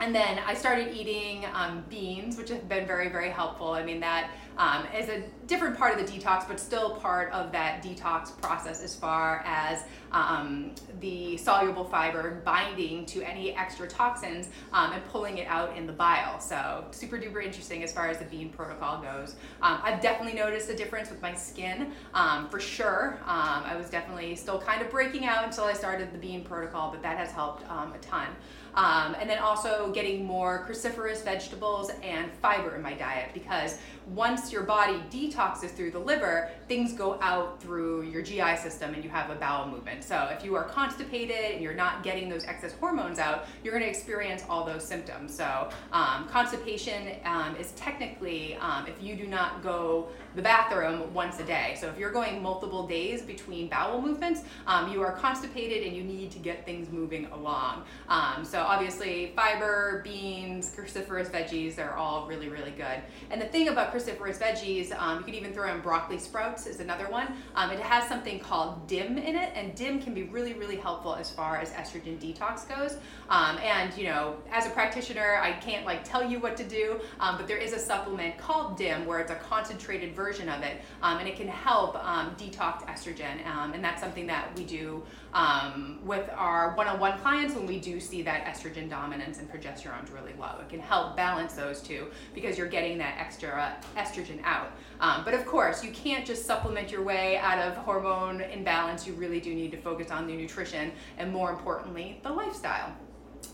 and 0.00 0.14
then 0.14 0.40
I 0.44 0.54
started 0.54 0.94
eating 0.94 1.44
um, 1.54 1.84
beans, 1.88 2.36
which 2.36 2.48
have 2.48 2.68
been 2.68 2.86
very, 2.86 3.08
very 3.08 3.30
helpful. 3.30 3.72
I 3.72 3.84
mean, 3.84 4.00
that 4.00 4.30
um, 4.58 4.86
is 4.96 5.08
a 5.08 5.22
different 5.46 5.76
part 5.76 5.98
of 5.98 6.06
the 6.06 6.12
detox, 6.12 6.46
but 6.46 6.58
still 6.58 6.96
part 6.96 7.32
of 7.32 7.52
that 7.52 7.82
detox 7.82 8.38
process 8.40 8.82
as 8.82 8.94
far 8.94 9.42
as 9.46 9.84
um, 10.12 10.72
the 11.00 11.36
soluble 11.36 11.84
fiber 11.84 12.42
binding 12.44 13.06
to 13.06 13.22
any 13.22 13.54
extra 13.56 13.88
toxins 13.88 14.48
um, 14.72 14.92
and 14.92 15.04
pulling 15.06 15.38
it 15.38 15.46
out 15.48 15.76
in 15.76 15.86
the 15.86 15.92
bile. 15.92 16.38
So, 16.40 16.84
super 16.90 17.18
duper 17.18 17.42
interesting 17.42 17.82
as 17.82 17.92
far 17.92 18.08
as 18.08 18.18
the 18.18 18.24
bean 18.26 18.50
protocol 18.50 19.00
goes. 19.00 19.36
Um, 19.62 19.80
I've 19.82 20.00
definitely 20.00 20.38
noticed 20.38 20.68
a 20.68 20.76
difference 20.76 21.10
with 21.10 21.20
my 21.22 21.34
skin 21.34 21.92
um, 22.14 22.48
for 22.48 22.60
sure. 22.60 23.18
I 23.26 23.76
was 23.76 23.88
definitely 23.88 24.36
still 24.36 24.60
kind 24.60 24.82
of 24.82 24.90
breaking 24.90 25.24
out 25.24 25.44
until 25.44 25.64
I 25.64 25.72
started 25.72 26.12
the 26.12 26.18
bean 26.18 26.44
protocol, 26.44 26.90
but 26.90 27.02
that 27.02 27.16
has 27.16 27.30
helped 27.30 27.62
a 27.64 27.98
ton. 28.00 28.28
Um, 28.74 29.14
and 29.20 29.28
then 29.28 29.38
also 29.38 29.92
getting 29.92 30.24
more 30.24 30.66
cruciferous 30.66 31.22
vegetables 31.22 31.90
and 32.02 32.32
fiber 32.40 32.74
in 32.74 32.82
my 32.82 32.94
diet 32.94 33.30
because 33.34 33.78
once 34.06 34.41
your 34.50 34.62
body 34.62 35.02
detoxes 35.10 35.70
through 35.70 35.90
the 35.90 35.98
liver, 35.98 36.50
things 36.68 36.94
go 36.94 37.18
out 37.20 37.62
through 37.62 38.02
your 38.02 38.22
GI 38.22 38.56
system 38.56 38.94
and 38.94 39.04
you 39.04 39.10
have 39.10 39.30
a 39.30 39.34
bowel 39.34 39.68
movement. 39.68 40.02
So 40.02 40.28
if 40.36 40.44
you 40.44 40.54
are 40.56 40.64
constipated 40.64 41.52
and 41.52 41.62
you're 41.62 41.74
not 41.74 42.02
getting 42.02 42.28
those 42.28 42.44
excess 42.44 42.72
hormones 42.72 43.18
out, 43.18 43.46
you're 43.62 43.72
going 43.72 43.84
to 43.84 43.90
experience 43.90 44.42
all 44.48 44.64
those 44.64 44.84
symptoms. 44.84 45.36
So 45.36 45.68
um, 45.92 46.26
constipation 46.28 47.16
um, 47.24 47.54
is 47.56 47.72
technically 47.72 48.56
um, 48.56 48.86
if 48.86 49.02
you 49.02 49.14
do 49.16 49.26
not 49.26 49.62
go 49.62 50.08
the 50.34 50.42
bathroom 50.42 51.12
once 51.12 51.38
a 51.40 51.44
day. 51.44 51.76
So 51.78 51.88
if 51.88 51.98
you're 51.98 52.10
going 52.10 52.42
multiple 52.42 52.86
days 52.86 53.22
between 53.22 53.68
bowel 53.68 54.00
movements, 54.00 54.42
um, 54.66 54.92
you 54.92 55.02
are 55.02 55.12
constipated 55.12 55.86
and 55.86 55.96
you 55.96 56.02
need 56.02 56.30
to 56.30 56.38
get 56.38 56.64
things 56.64 56.90
moving 56.90 57.26
along. 57.26 57.84
Um, 58.08 58.44
so 58.44 58.60
obviously 58.60 59.32
fiber, 59.36 60.00
beans, 60.04 60.74
cruciferous 60.74 61.30
veggies, 61.30 61.74
they're 61.74 61.96
all 61.96 62.26
really, 62.26 62.48
really 62.48 62.70
good. 62.70 63.00
And 63.30 63.40
the 63.40 63.46
thing 63.46 63.68
about 63.68 63.92
cruciferous 63.92 64.38
veggies, 64.38 64.98
um, 64.98 65.18
you 65.18 65.24
can 65.24 65.34
even 65.34 65.52
throw 65.52 65.72
in 65.72 65.80
broccoli 65.80 66.18
sprouts 66.18 66.66
is 66.66 66.80
another 66.80 67.08
one. 67.08 67.28
Um, 67.54 67.70
it 67.70 67.80
has 67.80 68.08
something 68.08 68.40
called 68.40 68.86
DIM 68.86 69.18
in 69.18 69.36
it, 69.36 69.52
and 69.54 69.74
DIM 69.74 70.00
can 70.00 70.14
be 70.14 70.24
really, 70.24 70.54
really 70.54 70.76
helpful 70.76 71.14
as 71.14 71.30
far 71.30 71.58
as 71.58 71.70
estrogen 71.72 72.18
detox 72.18 72.68
goes. 72.68 72.96
Um, 73.28 73.58
and 73.58 73.96
you 73.96 74.04
know, 74.04 74.36
as 74.50 74.66
a 74.66 74.70
practitioner, 74.70 75.38
I 75.42 75.52
can't 75.52 75.84
like 75.84 76.04
tell 76.04 76.28
you 76.28 76.38
what 76.38 76.56
to 76.56 76.64
do, 76.64 77.00
um, 77.20 77.36
but 77.36 77.46
there 77.46 77.58
is 77.58 77.72
a 77.72 77.78
supplement 77.78 78.38
called 78.38 78.76
DIM 78.76 79.04
where 79.06 79.20
it's 79.20 79.30
a 79.30 79.36
concentrated 79.36 80.14
version 80.14 80.21
of 80.30 80.62
it, 80.62 80.80
um, 81.02 81.18
and 81.18 81.28
it 81.28 81.36
can 81.36 81.48
help 81.48 81.96
um, 82.04 82.34
detox 82.36 82.84
estrogen. 82.86 83.46
Um, 83.46 83.72
and 83.72 83.82
that's 83.82 84.00
something 84.00 84.26
that 84.26 84.56
we 84.56 84.64
do 84.64 85.02
um, 85.34 85.98
with 86.04 86.28
our 86.36 86.74
one-on-one 86.76 87.18
clients 87.18 87.54
when 87.54 87.66
we 87.66 87.80
do 87.80 87.98
see 88.00 88.22
that 88.22 88.44
estrogen 88.44 88.88
dominance 88.88 89.38
and 89.38 89.50
progesterone 89.50 90.12
really 90.12 90.32
low. 90.38 90.56
It 90.60 90.68
can 90.68 90.80
help 90.80 91.16
balance 91.16 91.54
those 91.54 91.80
two 91.80 92.08
because 92.34 92.56
you're 92.56 92.68
getting 92.68 92.98
that 92.98 93.16
extra 93.18 93.76
estrogen 93.96 94.42
out. 94.44 94.72
Um, 95.00 95.24
but 95.24 95.34
of 95.34 95.44
course, 95.46 95.82
you 95.82 95.90
can't 95.90 96.24
just 96.24 96.46
supplement 96.46 96.90
your 96.90 97.02
way 97.02 97.38
out 97.38 97.58
of 97.58 97.76
hormone 97.76 98.40
imbalance. 98.40 99.06
You 99.06 99.14
really 99.14 99.40
do 99.40 99.54
need 99.54 99.72
to 99.72 99.78
focus 99.78 100.10
on 100.10 100.26
the 100.26 100.34
nutrition 100.34 100.92
and 101.18 101.32
more 101.32 101.50
importantly, 101.50 102.20
the 102.22 102.30
lifestyle. 102.30 102.94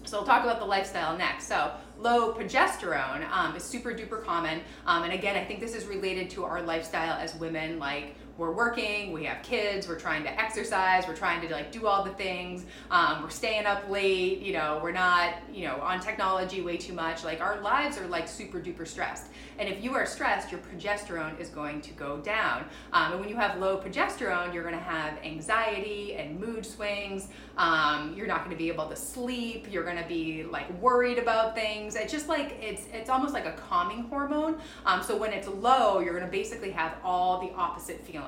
So 0.04 0.18
we'll 0.18 0.26
talk 0.26 0.44
about 0.44 0.58
the 0.58 0.66
lifestyle 0.66 1.16
next. 1.16 1.46
So 1.46 1.72
low 1.98 2.32
progesterone 2.32 3.28
um, 3.30 3.56
is 3.56 3.62
super 3.62 3.92
duper 3.92 4.22
common. 4.22 4.60
Um, 4.86 5.02
and 5.04 5.12
again, 5.12 5.36
I 5.36 5.44
think 5.44 5.60
this 5.60 5.74
is 5.74 5.86
related 5.86 6.30
to 6.30 6.44
our 6.44 6.62
lifestyle 6.62 7.18
as 7.18 7.34
women. 7.34 7.78
Like 7.78 8.14
we're 8.38 8.52
working, 8.52 9.12
we 9.12 9.24
have 9.24 9.42
kids, 9.42 9.88
we're 9.88 9.98
trying 9.98 10.22
to 10.22 10.40
exercise, 10.40 11.06
we're 11.08 11.16
trying 11.16 11.46
to 11.46 11.52
like 11.52 11.72
do 11.72 11.88
all 11.88 12.04
the 12.04 12.12
things, 12.12 12.64
um, 12.90 13.22
we're 13.22 13.30
staying 13.30 13.66
up 13.66 13.90
late, 13.90 14.38
you 14.38 14.52
know, 14.52 14.78
we're 14.80 14.92
not, 14.92 15.34
you 15.52 15.66
know, 15.66 15.74
on 15.80 15.98
technology 15.98 16.62
way 16.62 16.76
too 16.76 16.92
much. 16.92 17.24
Like 17.24 17.40
our 17.40 17.60
lives 17.60 17.98
are 17.98 18.06
like 18.06 18.28
super 18.28 18.60
duper 18.60 18.86
stressed. 18.86 19.26
And 19.58 19.68
if 19.68 19.82
you 19.82 19.92
are 19.94 20.06
stressed, 20.06 20.52
your 20.52 20.60
progesterone 20.60 21.38
is 21.40 21.48
going 21.48 21.80
to 21.80 21.90
go 21.94 22.18
down. 22.18 22.64
Um, 22.92 23.12
and 23.12 23.20
when 23.20 23.28
you 23.28 23.34
have 23.34 23.58
low 23.58 23.76
progesterone, 23.76 24.54
you're 24.54 24.62
going 24.62 24.76
to 24.76 24.80
have 24.80 25.18
anxiety 25.24 26.14
and 26.14 26.38
mood 26.38 26.64
swings. 26.64 27.26
Um, 27.56 28.14
you're 28.16 28.28
not 28.28 28.44
going 28.44 28.52
to 28.52 28.56
be 28.56 28.68
able 28.68 28.88
to 28.88 28.94
sleep. 28.94 29.66
You're 29.68 29.82
going 29.82 30.00
to 30.00 30.06
be 30.08 30.44
like 30.44 30.70
worried 30.80 31.18
about 31.18 31.56
things. 31.56 31.96
It's 31.96 32.12
just 32.12 32.28
like 32.28 32.56
it's 32.62 32.86
it's 32.92 33.10
almost 33.10 33.34
like 33.34 33.46
a 33.46 33.52
calming 33.52 34.04
hormone. 34.04 34.58
Um, 34.86 35.02
so 35.02 35.16
when 35.16 35.32
it's 35.32 35.48
low, 35.48 35.98
you're 35.98 36.14
going 36.14 36.24
to 36.24 36.30
basically 36.30 36.70
have 36.70 36.94
all 37.02 37.40
the 37.40 37.52
opposite 37.54 38.00
feelings. 38.04 38.27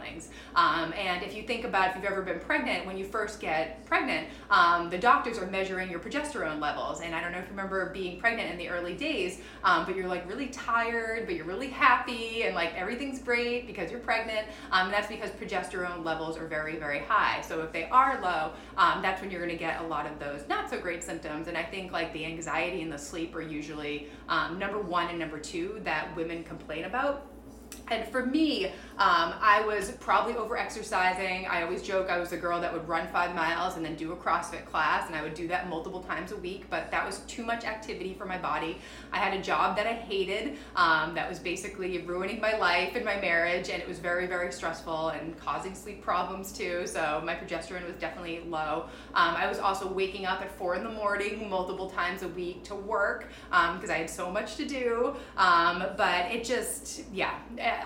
Um, 0.54 0.92
and 0.92 1.22
if 1.22 1.34
you 1.34 1.42
think 1.42 1.64
about 1.64 1.90
if 1.90 1.96
you've 1.96 2.04
ever 2.04 2.22
been 2.22 2.40
pregnant, 2.40 2.86
when 2.86 2.96
you 2.96 3.04
first 3.04 3.40
get 3.40 3.84
pregnant, 3.86 4.28
um, 4.50 4.90
the 4.90 4.98
doctors 4.98 5.38
are 5.38 5.46
measuring 5.46 5.90
your 5.90 6.00
progesterone 6.00 6.60
levels. 6.60 7.00
And 7.00 7.14
I 7.14 7.20
don't 7.20 7.32
know 7.32 7.38
if 7.38 7.44
you 7.44 7.50
remember 7.50 7.90
being 7.90 8.20
pregnant 8.20 8.50
in 8.50 8.58
the 8.58 8.68
early 8.68 8.94
days, 8.94 9.40
um, 9.64 9.84
but 9.86 9.96
you're 9.96 10.08
like 10.08 10.28
really 10.28 10.48
tired 10.48 11.26
but 11.26 11.34
you're 11.34 11.46
really 11.46 11.68
happy 11.68 12.42
and 12.42 12.54
like 12.54 12.74
everything's 12.74 13.20
great 13.20 13.66
because 13.66 13.90
you're 13.90 14.00
pregnant. 14.00 14.46
Um, 14.72 14.86
and 14.86 14.94
that's 14.94 15.06
because 15.06 15.30
progesterone 15.30 16.04
levels 16.04 16.36
are 16.36 16.46
very, 16.46 16.76
very 16.76 17.00
high. 17.00 17.40
So 17.42 17.62
if 17.62 17.72
they 17.72 17.84
are 17.84 18.20
low, 18.20 18.52
um, 18.76 19.02
that's 19.02 19.20
when 19.20 19.30
you're 19.30 19.40
going 19.40 19.56
to 19.56 19.58
get 19.58 19.80
a 19.80 19.86
lot 19.86 20.06
of 20.06 20.18
those 20.18 20.48
not 20.48 20.70
so 20.70 20.78
great 20.80 21.02
symptoms. 21.02 21.48
And 21.48 21.56
I 21.56 21.62
think 21.62 21.92
like 21.92 22.12
the 22.12 22.24
anxiety 22.24 22.82
and 22.82 22.92
the 22.92 22.98
sleep 22.98 23.34
are 23.34 23.42
usually 23.42 24.08
um, 24.28 24.58
number 24.58 24.80
one 24.80 25.08
and 25.08 25.18
number 25.18 25.38
two 25.38 25.80
that 25.84 26.14
women 26.16 26.44
complain 26.44 26.84
about. 26.84 27.26
And 27.90 28.06
for 28.06 28.24
me, 28.24 28.66
um, 28.66 29.34
I 29.40 29.64
was 29.66 29.90
probably 29.92 30.36
over 30.36 30.56
exercising. 30.56 31.46
I 31.46 31.62
always 31.62 31.82
joke 31.82 32.08
I 32.08 32.18
was 32.18 32.32
a 32.32 32.36
girl 32.36 32.60
that 32.60 32.72
would 32.72 32.88
run 32.88 33.08
five 33.08 33.34
miles 33.34 33.76
and 33.76 33.84
then 33.84 33.96
do 33.96 34.12
a 34.12 34.16
CrossFit 34.16 34.64
class, 34.64 35.08
and 35.08 35.16
I 35.16 35.22
would 35.22 35.34
do 35.34 35.48
that 35.48 35.68
multiple 35.68 36.00
times 36.00 36.30
a 36.30 36.36
week, 36.36 36.66
but 36.70 36.90
that 36.92 37.04
was 37.04 37.18
too 37.20 37.44
much 37.44 37.64
activity 37.64 38.14
for 38.14 38.26
my 38.26 38.38
body. 38.38 38.78
I 39.12 39.18
had 39.18 39.34
a 39.34 39.42
job 39.42 39.76
that 39.76 39.88
I 39.88 39.94
hated 39.94 40.56
um, 40.76 41.14
that 41.14 41.28
was 41.28 41.40
basically 41.40 41.98
ruining 41.98 42.40
my 42.40 42.56
life 42.58 42.94
and 42.94 43.04
my 43.04 43.20
marriage, 43.20 43.70
and 43.70 43.82
it 43.82 43.88
was 43.88 43.98
very, 43.98 44.26
very 44.26 44.52
stressful 44.52 45.08
and 45.08 45.36
causing 45.38 45.74
sleep 45.74 46.00
problems 46.00 46.52
too. 46.52 46.86
So 46.86 47.20
my 47.24 47.34
progesterone 47.34 47.86
was 47.86 47.96
definitely 47.96 48.42
low. 48.46 48.84
Um, 49.14 49.34
I 49.34 49.48
was 49.48 49.58
also 49.58 49.92
waking 49.92 50.26
up 50.26 50.40
at 50.42 50.56
four 50.56 50.76
in 50.76 50.84
the 50.84 50.90
morning 50.90 51.50
multiple 51.50 51.90
times 51.90 52.22
a 52.22 52.28
week 52.28 52.62
to 52.64 52.76
work 52.76 53.28
because 53.48 53.90
um, 53.90 53.90
I 53.90 53.98
had 53.98 54.10
so 54.10 54.30
much 54.30 54.54
to 54.56 54.64
do. 54.64 55.16
Um, 55.36 55.84
but 55.96 56.30
it 56.30 56.44
just, 56.44 57.02
yeah 57.12 57.34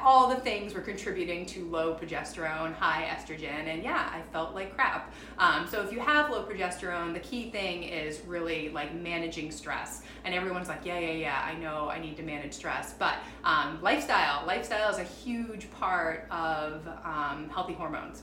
all 0.03 0.29
the 0.29 0.37
things 0.37 0.75
were 0.75 0.81
contributing 0.81 1.47
to 1.47 1.65
low 1.67 1.95
progesterone, 1.95 2.75
high 2.75 3.05
estrogen, 3.05 3.67
and 3.67 3.83
yeah, 3.83 4.11
I 4.13 4.23
felt 4.33 4.55
like 4.55 4.75
crap. 4.75 5.13
Um, 5.39 5.67
so 5.67 5.83
if 5.83 5.93
you 5.93 6.01
have 6.01 6.31
low 6.31 6.45
progesterone, 6.45 7.13
the 7.13 7.21
key 7.21 7.51
thing 7.51 7.83
is 7.83 8.21
really 8.27 8.71
like 8.71 8.95
managing 8.95 9.51
stress. 9.51 10.03
And 10.25 10.35
everyone's 10.35 10.69
like, 10.69 10.85
yeah, 10.85 10.99
yeah, 10.99 11.13
yeah, 11.13 11.43
I 11.45 11.55
know 11.59 11.89
I 11.89 11.99
need 11.99 12.17
to 12.17 12.23
manage 12.23 12.53
stress. 12.53 12.95
But 12.99 13.17
um, 13.45 13.79
lifestyle, 13.83 14.47
lifestyle 14.47 14.91
is 14.91 14.99
a 14.99 15.05
huge 15.05 15.71
part 15.71 16.27
of 16.31 16.87
um, 17.05 17.51
healthy 17.51 17.75
hormones. 17.75 18.23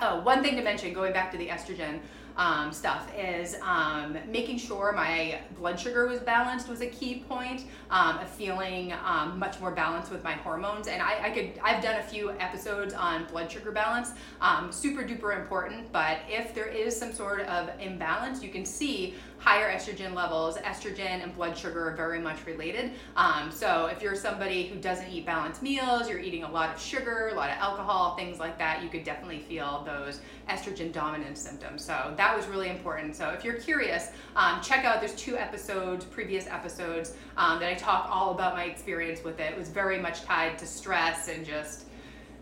Oh, 0.00 0.20
one 0.20 0.42
thing 0.42 0.56
to 0.56 0.62
mention, 0.62 0.92
going 0.92 1.12
back 1.12 1.30
to 1.32 1.38
the 1.38 1.48
estrogen, 1.48 2.00
um, 2.36 2.72
stuff 2.72 3.10
is 3.16 3.56
um, 3.62 4.16
making 4.28 4.58
sure 4.58 4.92
my 4.92 5.40
blood 5.58 5.80
sugar 5.80 6.06
was 6.06 6.20
balanced 6.20 6.68
was 6.68 6.80
a 6.80 6.86
key 6.86 7.24
point 7.28 7.64
um, 7.90 8.18
of 8.18 8.28
feeling 8.28 8.92
um, 9.04 9.38
much 9.38 9.58
more 9.60 9.70
balanced 9.70 10.10
with 10.10 10.22
my 10.22 10.32
hormones. 10.32 10.88
And 10.88 11.02
I, 11.02 11.24
I, 11.24 11.30
could 11.30 11.52
I've 11.62 11.82
done 11.82 11.98
a 11.98 12.02
few 12.02 12.30
episodes 12.32 12.94
on 12.94 13.24
blood 13.26 13.50
sugar 13.50 13.72
balance, 13.72 14.12
um, 14.40 14.70
super 14.70 15.02
duper 15.02 15.38
important. 15.38 15.90
But 15.92 16.18
if 16.28 16.54
there 16.54 16.66
is 16.68 16.96
some 16.96 17.12
sort 17.12 17.40
of 17.40 17.70
imbalance, 17.80 18.42
you 18.42 18.50
can 18.50 18.64
see 18.64 19.14
higher 19.38 19.72
estrogen 19.72 20.14
levels. 20.14 20.56
Estrogen 20.58 21.22
and 21.22 21.34
blood 21.34 21.56
sugar 21.56 21.88
are 21.88 21.96
very 21.96 22.20
much 22.20 22.44
related. 22.46 22.92
Um, 23.16 23.50
so 23.50 23.86
if 23.86 24.02
you're 24.02 24.14
somebody 24.14 24.66
who 24.66 24.76
doesn't 24.76 25.08
eat 25.08 25.26
balanced 25.26 25.62
meals, 25.62 26.08
you're 26.08 26.18
eating 26.18 26.44
a 26.44 26.50
lot 26.50 26.74
of 26.74 26.80
sugar, 26.80 27.28
a 27.32 27.34
lot 27.34 27.50
of 27.50 27.56
alcohol, 27.58 28.16
things 28.16 28.38
like 28.38 28.58
that, 28.58 28.82
you 28.82 28.88
could 28.88 29.04
definitely 29.04 29.40
feel 29.40 29.84
those 29.84 30.20
estrogen 30.48 30.92
dominant 30.92 31.38
symptoms. 31.38 31.84
So 31.84 32.14
that 32.16 32.36
was 32.36 32.46
really 32.46 32.68
important. 32.68 33.16
So 33.16 33.30
if 33.30 33.44
you're 33.44 33.54
curious, 33.54 34.10
um, 34.34 34.60
check 34.60 34.84
out 34.84 35.00
there's 35.00 35.14
two 35.14 35.36
episodes, 35.36 36.04
previous 36.04 36.46
episodes 36.46 37.14
um, 37.36 37.60
that 37.60 37.70
I 37.70 37.74
talk 37.74 38.08
all 38.10 38.32
about 38.32 38.54
my 38.54 38.64
experience 38.64 39.22
with 39.22 39.40
it. 39.40 39.52
It 39.52 39.58
was 39.58 39.68
very 39.68 39.98
much 39.98 40.22
tied 40.22 40.58
to 40.58 40.66
stress 40.66 41.28
and 41.28 41.44
just 41.44 41.86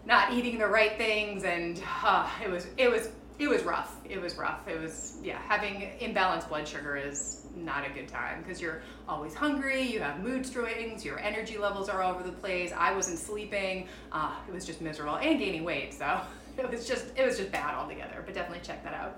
not 0.06 0.32
eating 0.32 0.58
the 0.58 0.66
right 0.66 0.98
things, 0.98 1.44
and 1.44 1.82
uh, 2.02 2.28
it 2.44 2.50
was 2.50 2.66
it 2.76 2.90
was 2.90 3.08
it 3.38 3.48
was 3.48 3.62
rough. 3.64 3.96
It 4.08 4.20
was 4.20 4.36
rough. 4.36 4.66
It 4.68 4.80
was 4.80 5.16
yeah. 5.22 5.38
Having 5.48 5.90
imbalanced 6.00 6.48
blood 6.48 6.68
sugar 6.68 6.96
is 6.96 7.46
not 7.56 7.86
a 7.86 7.90
good 7.90 8.08
time 8.08 8.42
because 8.42 8.60
you're 8.60 8.82
always 9.08 9.34
hungry. 9.34 9.82
You 9.82 10.00
have 10.00 10.20
mood 10.20 10.46
swings. 10.46 11.04
Your 11.04 11.18
energy 11.18 11.58
levels 11.58 11.88
are 11.88 12.02
all 12.02 12.14
over 12.14 12.22
the 12.22 12.32
place. 12.32 12.72
I 12.76 12.94
wasn't 12.94 13.18
sleeping. 13.18 13.88
Uh, 14.12 14.34
it 14.46 14.54
was 14.54 14.64
just 14.64 14.80
miserable 14.80 15.16
and 15.16 15.38
gaining 15.38 15.64
weight. 15.64 15.94
So 15.94 16.20
it 16.58 16.70
was 16.70 16.86
just 16.86 17.06
it 17.16 17.26
was 17.26 17.36
just 17.38 17.50
bad 17.50 17.74
altogether. 17.74 18.22
But 18.24 18.34
definitely 18.34 18.64
check 18.64 18.84
that 18.84 18.94
out. 18.94 19.16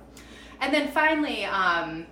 And 0.61 0.73
then 0.73 0.89
finally. 0.89 1.45
Um, 1.45 2.07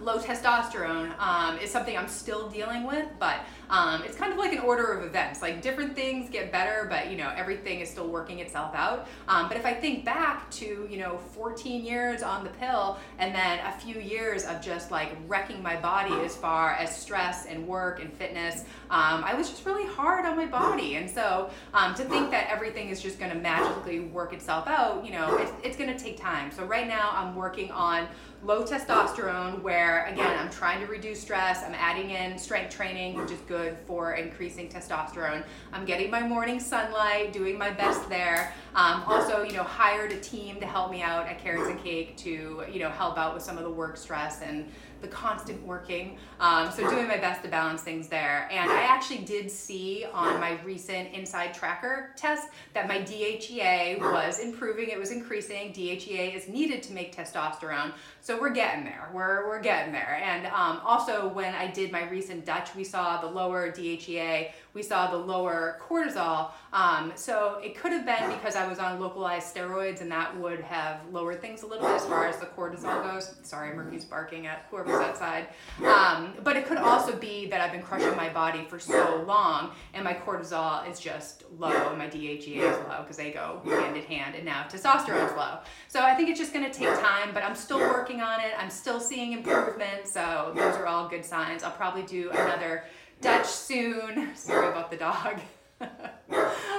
low 0.00 0.18
testosterone 0.18 1.18
um, 1.18 1.58
is 1.58 1.70
something 1.70 1.96
I'm 1.96 2.08
still 2.08 2.48
dealing 2.48 2.86
with, 2.86 3.06
but 3.18 3.40
um, 3.68 4.02
it's 4.04 4.16
kind 4.16 4.32
of 4.32 4.38
like 4.38 4.52
an 4.52 4.60
order 4.60 4.92
of 4.92 5.04
events. 5.04 5.42
Like 5.42 5.62
different 5.62 5.94
things 5.94 6.30
get 6.30 6.52
better, 6.52 6.86
but 6.88 7.10
you 7.10 7.16
know 7.16 7.32
everything 7.36 7.80
is 7.80 7.90
still 7.90 8.08
working 8.08 8.38
itself 8.38 8.74
out. 8.74 9.08
Um, 9.28 9.48
but 9.48 9.56
if 9.56 9.66
I 9.66 9.74
think 9.74 10.04
back 10.04 10.50
to 10.52 10.86
you 10.88 10.98
know 10.98 11.18
14 11.34 11.84
years 11.84 12.22
on 12.22 12.44
the 12.44 12.50
pill, 12.50 12.98
and 13.18 13.34
then 13.34 13.58
a 13.60 13.72
few 13.72 14.00
years 14.00 14.44
of 14.44 14.60
just 14.60 14.90
like 14.90 15.16
wrecking 15.26 15.62
my 15.62 15.76
body 15.76 16.14
as 16.24 16.36
far 16.36 16.72
as 16.72 16.94
stress 16.94 17.46
and 17.46 17.66
work 17.66 18.00
and 18.00 18.12
fitness, 18.12 18.64
um, 18.90 19.24
I 19.24 19.34
was 19.34 19.48
just 19.50 19.66
really 19.66 19.86
hard 19.86 20.24
on 20.24 20.36
my 20.36 20.46
body. 20.46 20.96
And 20.96 21.10
so 21.10 21.50
um, 21.74 21.94
to 21.94 22.04
think 22.04 22.30
that 22.30 22.48
everything 22.50 22.90
is 22.90 23.02
just 23.02 23.18
going 23.18 23.32
to 23.32 23.38
magically 23.38 24.00
work 24.00 24.32
itself 24.32 24.68
out, 24.68 25.04
you 25.04 25.12
know, 25.12 25.36
it's, 25.38 25.52
it's 25.62 25.76
going 25.76 25.94
to 25.94 25.98
take 25.98 26.20
time. 26.20 26.50
So 26.50 26.64
right 26.64 26.86
now 26.86 27.10
I'm 27.12 27.34
working 27.34 27.70
on 27.70 28.08
low 28.44 28.62
testosterone 28.62 29.60
where 29.62 30.04
again 30.06 30.38
i'm 30.38 30.50
trying 30.50 30.80
to 30.80 30.86
reduce 30.86 31.20
stress 31.20 31.64
i'm 31.64 31.74
adding 31.74 32.10
in 32.10 32.38
strength 32.38 32.74
training 32.74 33.16
which 33.16 33.30
is 33.30 33.40
good 33.40 33.76
for 33.86 34.14
increasing 34.14 34.68
testosterone. 34.68 35.42
I'm 35.72 35.84
getting 35.84 36.10
my 36.10 36.26
morning 36.26 36.60
sunlight 36.60 37.32
doing 37.32 37.58
my 37.58 37.70
best 37.70 38.08
there. 38.08 38.52
Um, 38.74 39.02
also 39.06 39.42
you 39.42 39.52
know 39.52 39.62
hired 39.62 40.12
a 40.12 40.20
team 40.20 40.60
to 40.60 40.66
help 40.66 40.90
me 40.90 41.02
out 41.02 41.26
at 41.26 41.42
carrots 41.42 41.68
and 41.68 41.82
cake 41.82 42.16
to 42.18 42.64
you 42.70 42.78
know 42.78 42.90
help 42.90 43.18
out 43.18 43.34
with 43.34 43.42
some 43.42 43.58
of 43.58 43.64
the 43.64 43.70
work 43.70 43.96
stress 43.96 44.42
and 44.42 44.66
the 45.00 45.08
constant 45.08 45.64
working. 45.66 46.18
Um, 46.40 46.70
so 46.70 46.88
doing 46.88 47.08
my 47.08 47.16
best 47.16 47.42
to 47.42 47.48
balance 47.48 47.82
things 47.82 48.08
there. 48.08 48.48
And 48.50 48.70
I 48.70 48.82
actually 48.82 49.18
did 49.18 49.50
see 49.50 50.06
on 50.12 50.40
my 50.40 50.58
recent 50.64 51.12
Inside 51.12 51.54
Tracker 51.54 52.12
test 52.16 52.48
that 52.74 52.88
my 52.88 52.98
DHEA 52.98 54.00
was 54.00 54.40
improving. 54.40 54.88
It 54.88 54.98
was 54.98 55.10
increasing. 55.10 55.72
DHEA 55.72 56.34
is 56.34 56.48
needed 56.48 56.82
to 56.84 56.92
make 56.92 57.14
testosterone. 57.14 57.92
So 58.20 58.40
we're 58.40 58.50
getting 58.50 58.84
there. 58.84 59.08
We're, 59.12 59.46
we're 59.48 59.62
getting 59.62 59.92
there. 59.92 60.20
And 60.22 60.46
um, 60.46 60.80
also 60.84 61.28
when 61.28 61.54
I 61.54 61.68
did 61.68 61.92
my 61.92 62.08
recent 62.08 62.44
Dutch, 62.44 62.74
we 62.74 62.84
saw 62.84 63.20
the 63.20 63.28
lower 63.28 63.70
DHEA 63.70 64.50
we 64.76 64.82
saw 64.82 65.10
the 65.10 65.16
lower 65.16 65.80
cortisol. 65.80 66.50
Um, 66.74 67.10
so 67.14 67.58
it 67.64 67.74
could 67.74 67.92
have 67.92 68.04
been 68.04 68.30
because 68.36 68.56
I 68.56 68.68
was 68.68 68.78
on 68.78 69.00
localized 69.00 69.56
steroids 69.56 70.02
and 70.02 70.12
that 70.12 70.38
would 70.38 70.60
have 70.60 71.00
lowered 71.10 71.40
things 71.40 71.62
a 71.62 71.66
little 71.66 71.88
bit 71.88 71.96
as 71.96 72.04
far 72.04 72.26
as 72.26 72.36
the 72.36 72.44
cortisol 72.44 73.02
goes. 73.02 73.36
Sorry, 73.42 73.74
Murphy's 73.74 74.04
barking 74.04 74.46
at 74.46 74.66
whoever's 74.70 74.95
outside. 75.00 75.48
Um, 75.84 76.34
but 76.42 76.56
it 76.56 76.66
could 76.66 76.78
also 76.78 77.16
be 77.16 77.46
that 77.46 77.60
I've 77.60 77.72
been 77.72 77.82
crushing 77.82 78.16
my 78.16 78.28
body 78.28 78.66
for 78.68 78.78
so 78.78 79.24
long 79.26 79.72
and 79.94 80.04
my 80.04 80.14
cortisol 80.14 80.88
is 80.90 81.00
just 81.00 81.44
low 81.58 81.88
and 81.88 81.98
my 81.98 82.06
DHEA 82.06 82.56
is 82.56 82.88
low 82.88 83.02
because 83.02 83.16
they 83.16 83.30
go 83.30 83.60
hand 83.64 83.96
in 83.96 84.04
hand 84.04 84.34
and 84.34 84.44
now 84.44 84.64
testosterone 84.64 85.30
is 85.30 85.36
low. 85.36 85.58
So 85.88 86.00
I 86.02 86.14
think 86.14 86.28
it's 86.28 86.38
just 86.38 86.52
going 86.52 86.64
to 86.64 86.72
take 86.72 86.88
time, 87.00 87.30
but 87.32 87.42
I'm 87.42 87.54
still 87.54 87.78
working 87.78 88.20
on 88.20 88.40
it. 88.40 88.52
I'm 88.58 88.70
still 88.70 89.00
seeing 89.00 89.32
improvement. 89.32 90.06
So 90.06 90.52
those 90.54 90.74
are 90.76 90.86
all 90.86 91.08
good 91.08 91.24
signs. 91.24 91.62
I'll 91.62 91.70
probably 91.70 92.02
do 92.02 92.30
another 92.30 92.84
Dutch 93.20 93.46
soon. 93.46 94.30
Sorry 94.34 94.68
about 94.68 94.90
the 94.90 94.96
dog. 94.96 95.40
um, 95.80 95.88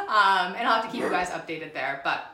and 0.08 0.68
I'll 0.68 0.82
have 0.82 0.86
to 0.86 0.92
keep 0.92 1.02
you 1.02 1.10
guys 1.10 1.30
updated 1.30 1.74
there. 1.74 2.02
But 2.04 2.26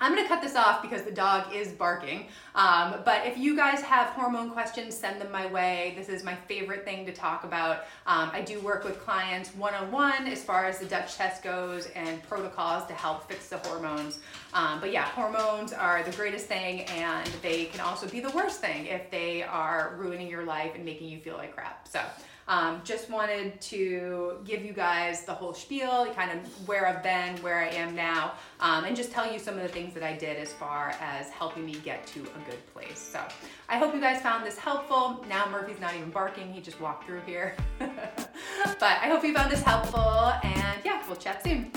I'm 0.00 0.12
gonna 0.12 0.26
cut 0.26 0.42
this 0.42 0.56
off 0.56 0.82
because 0.82 1.02
the 1.02 1.12
dog 1.12 1.54
is 1.54 1.70
barking. 1.70 2.26
Um, 2.56 2.96
but 3.04 3.24
if 3.26 3.38
you 3.38 3.54
guys 3.54 3.80
have 3.82 4.08
hormone 4.08 4.50
questions, 4.50 4.92
send 4.96 5.20
them 5.20 5.30
my 5.30 5.46
way. 5.46 5.94
This 5.96 6.08
is 6.08 6.24
my 6.24 6.34
favorite 6.34 6.84
thing 6.84 7.06
to 7.06 7.12
talk 7.12 7.44
about. 7.44 7.84
Um, 8.04 8.28
I 8.32 8.42
do 8.42 8.58
work 8.60 8.82
with 8.82 8.98
clients 8.98 9.54
one 9.54 9.72
on 9.72 9.92
one 9.92 10.26
as 10.26 10.42
far 10.42 10.66
as 10.66 10.80
the 10.80 10.86
Dutch 10.86 11.14
test 11.14 11.44
goes 11.44 11.86
and 11.94 12.20
protocols 12.24 12.86
to 12.88 12.92
help 12.92 13.28
fix 13.28 13.48
the 13.48 13.58
hormones. 13.58 14.18
Um, 14.52 14.80
but 14.80 14.90
yeah, 14.90 15.04
hormones 15.04 15.72
are 15.72 16.02
the 16.02 16.12
greatest 16.16 16.46
thing, 16.46 16.80
and 16.86 17.28
they 17.40 17.66
can 17.66 17.80
also 17.80 18.08
be 18.08 18.18
the 18.18 18.30
worst 18.30 18.60
thing 18.60 18.86
if 18.86 19.12
they 19.12 19.44
are 19.44 19.94
ruining 19.96 20.28
your 20.28 20.44
life 20.44 20.72
and 20.74 20.84
making 20.84 21.08
you 21.08 21.20
feel 21.20 21.36
like 21.36 21.54
crap. 21.54 21.86
So. 21.86 22.00
Um, 22.46 22.82
just 22.84 23.08
wanted 23.10 23.60
to 23.62 24.38
give 24.44 24.64
you 24.64 24.72
guys 24.72 25.24
the 25.24 25.32
whole 25.32 25.54
spiel, 25.54 26.12
kind 26.14 26.30
of 26.30 26.68
where 26.68 26.86
I've 26.86 27.02
been, 27.02 27.36
where 27.42 27.58
I 27.58 27.68
am 27.68 27.94
now, 27.94 28.32
um, 28.60 28.84
and 28.84 28.94
just 28.94 29.10
tell 29.12 29.30
you 29.30 29.38
some 29.38 29.54
of 29.54 29.62
the 29.62 29.68
things 29.68 29.94
that 29.94 30.02
I 30.02 30.12
did 30.14 30.36
as 30.36 30.52
far 30.52 30.94
as 31.00 31.30
helping 31.30 31.64
me 31.64 31.76
get 31.84 32.06
to 32.08 32.20
a 32.20 32.50
good 32.50 32.74
place. 32.74 32.98
So 32.98 33.20
I 33.68 33.78
hope 33.78 33.94
you 33.94 34.00
guys 34.00 34.20
found 34.20 34.44
this 34.44 34.58
helpful. 34.58 35.24
Now 35.28 35.48
Murphy's 35.50 35.80
not 35.80 35.94
even 35.94 36.10
barking, 36.10 36.52
he 36.52 36.60
just 36.60 36.80
walked 36.80 37.06
through 37.06 37.22
here. 37.26 37.56
but 37.78 38.82
I 38.82 39.08
hope 39.08 39.24
you 39.24 39.34
found 39.34 39.50
this 39.50 39.62
helpful, 39.62 40.32
and 40.42 40.80
yeah, 40.84 41.02
we'll 41.06 41.16
chat 41.16 41.42
soon. 41.42 41.70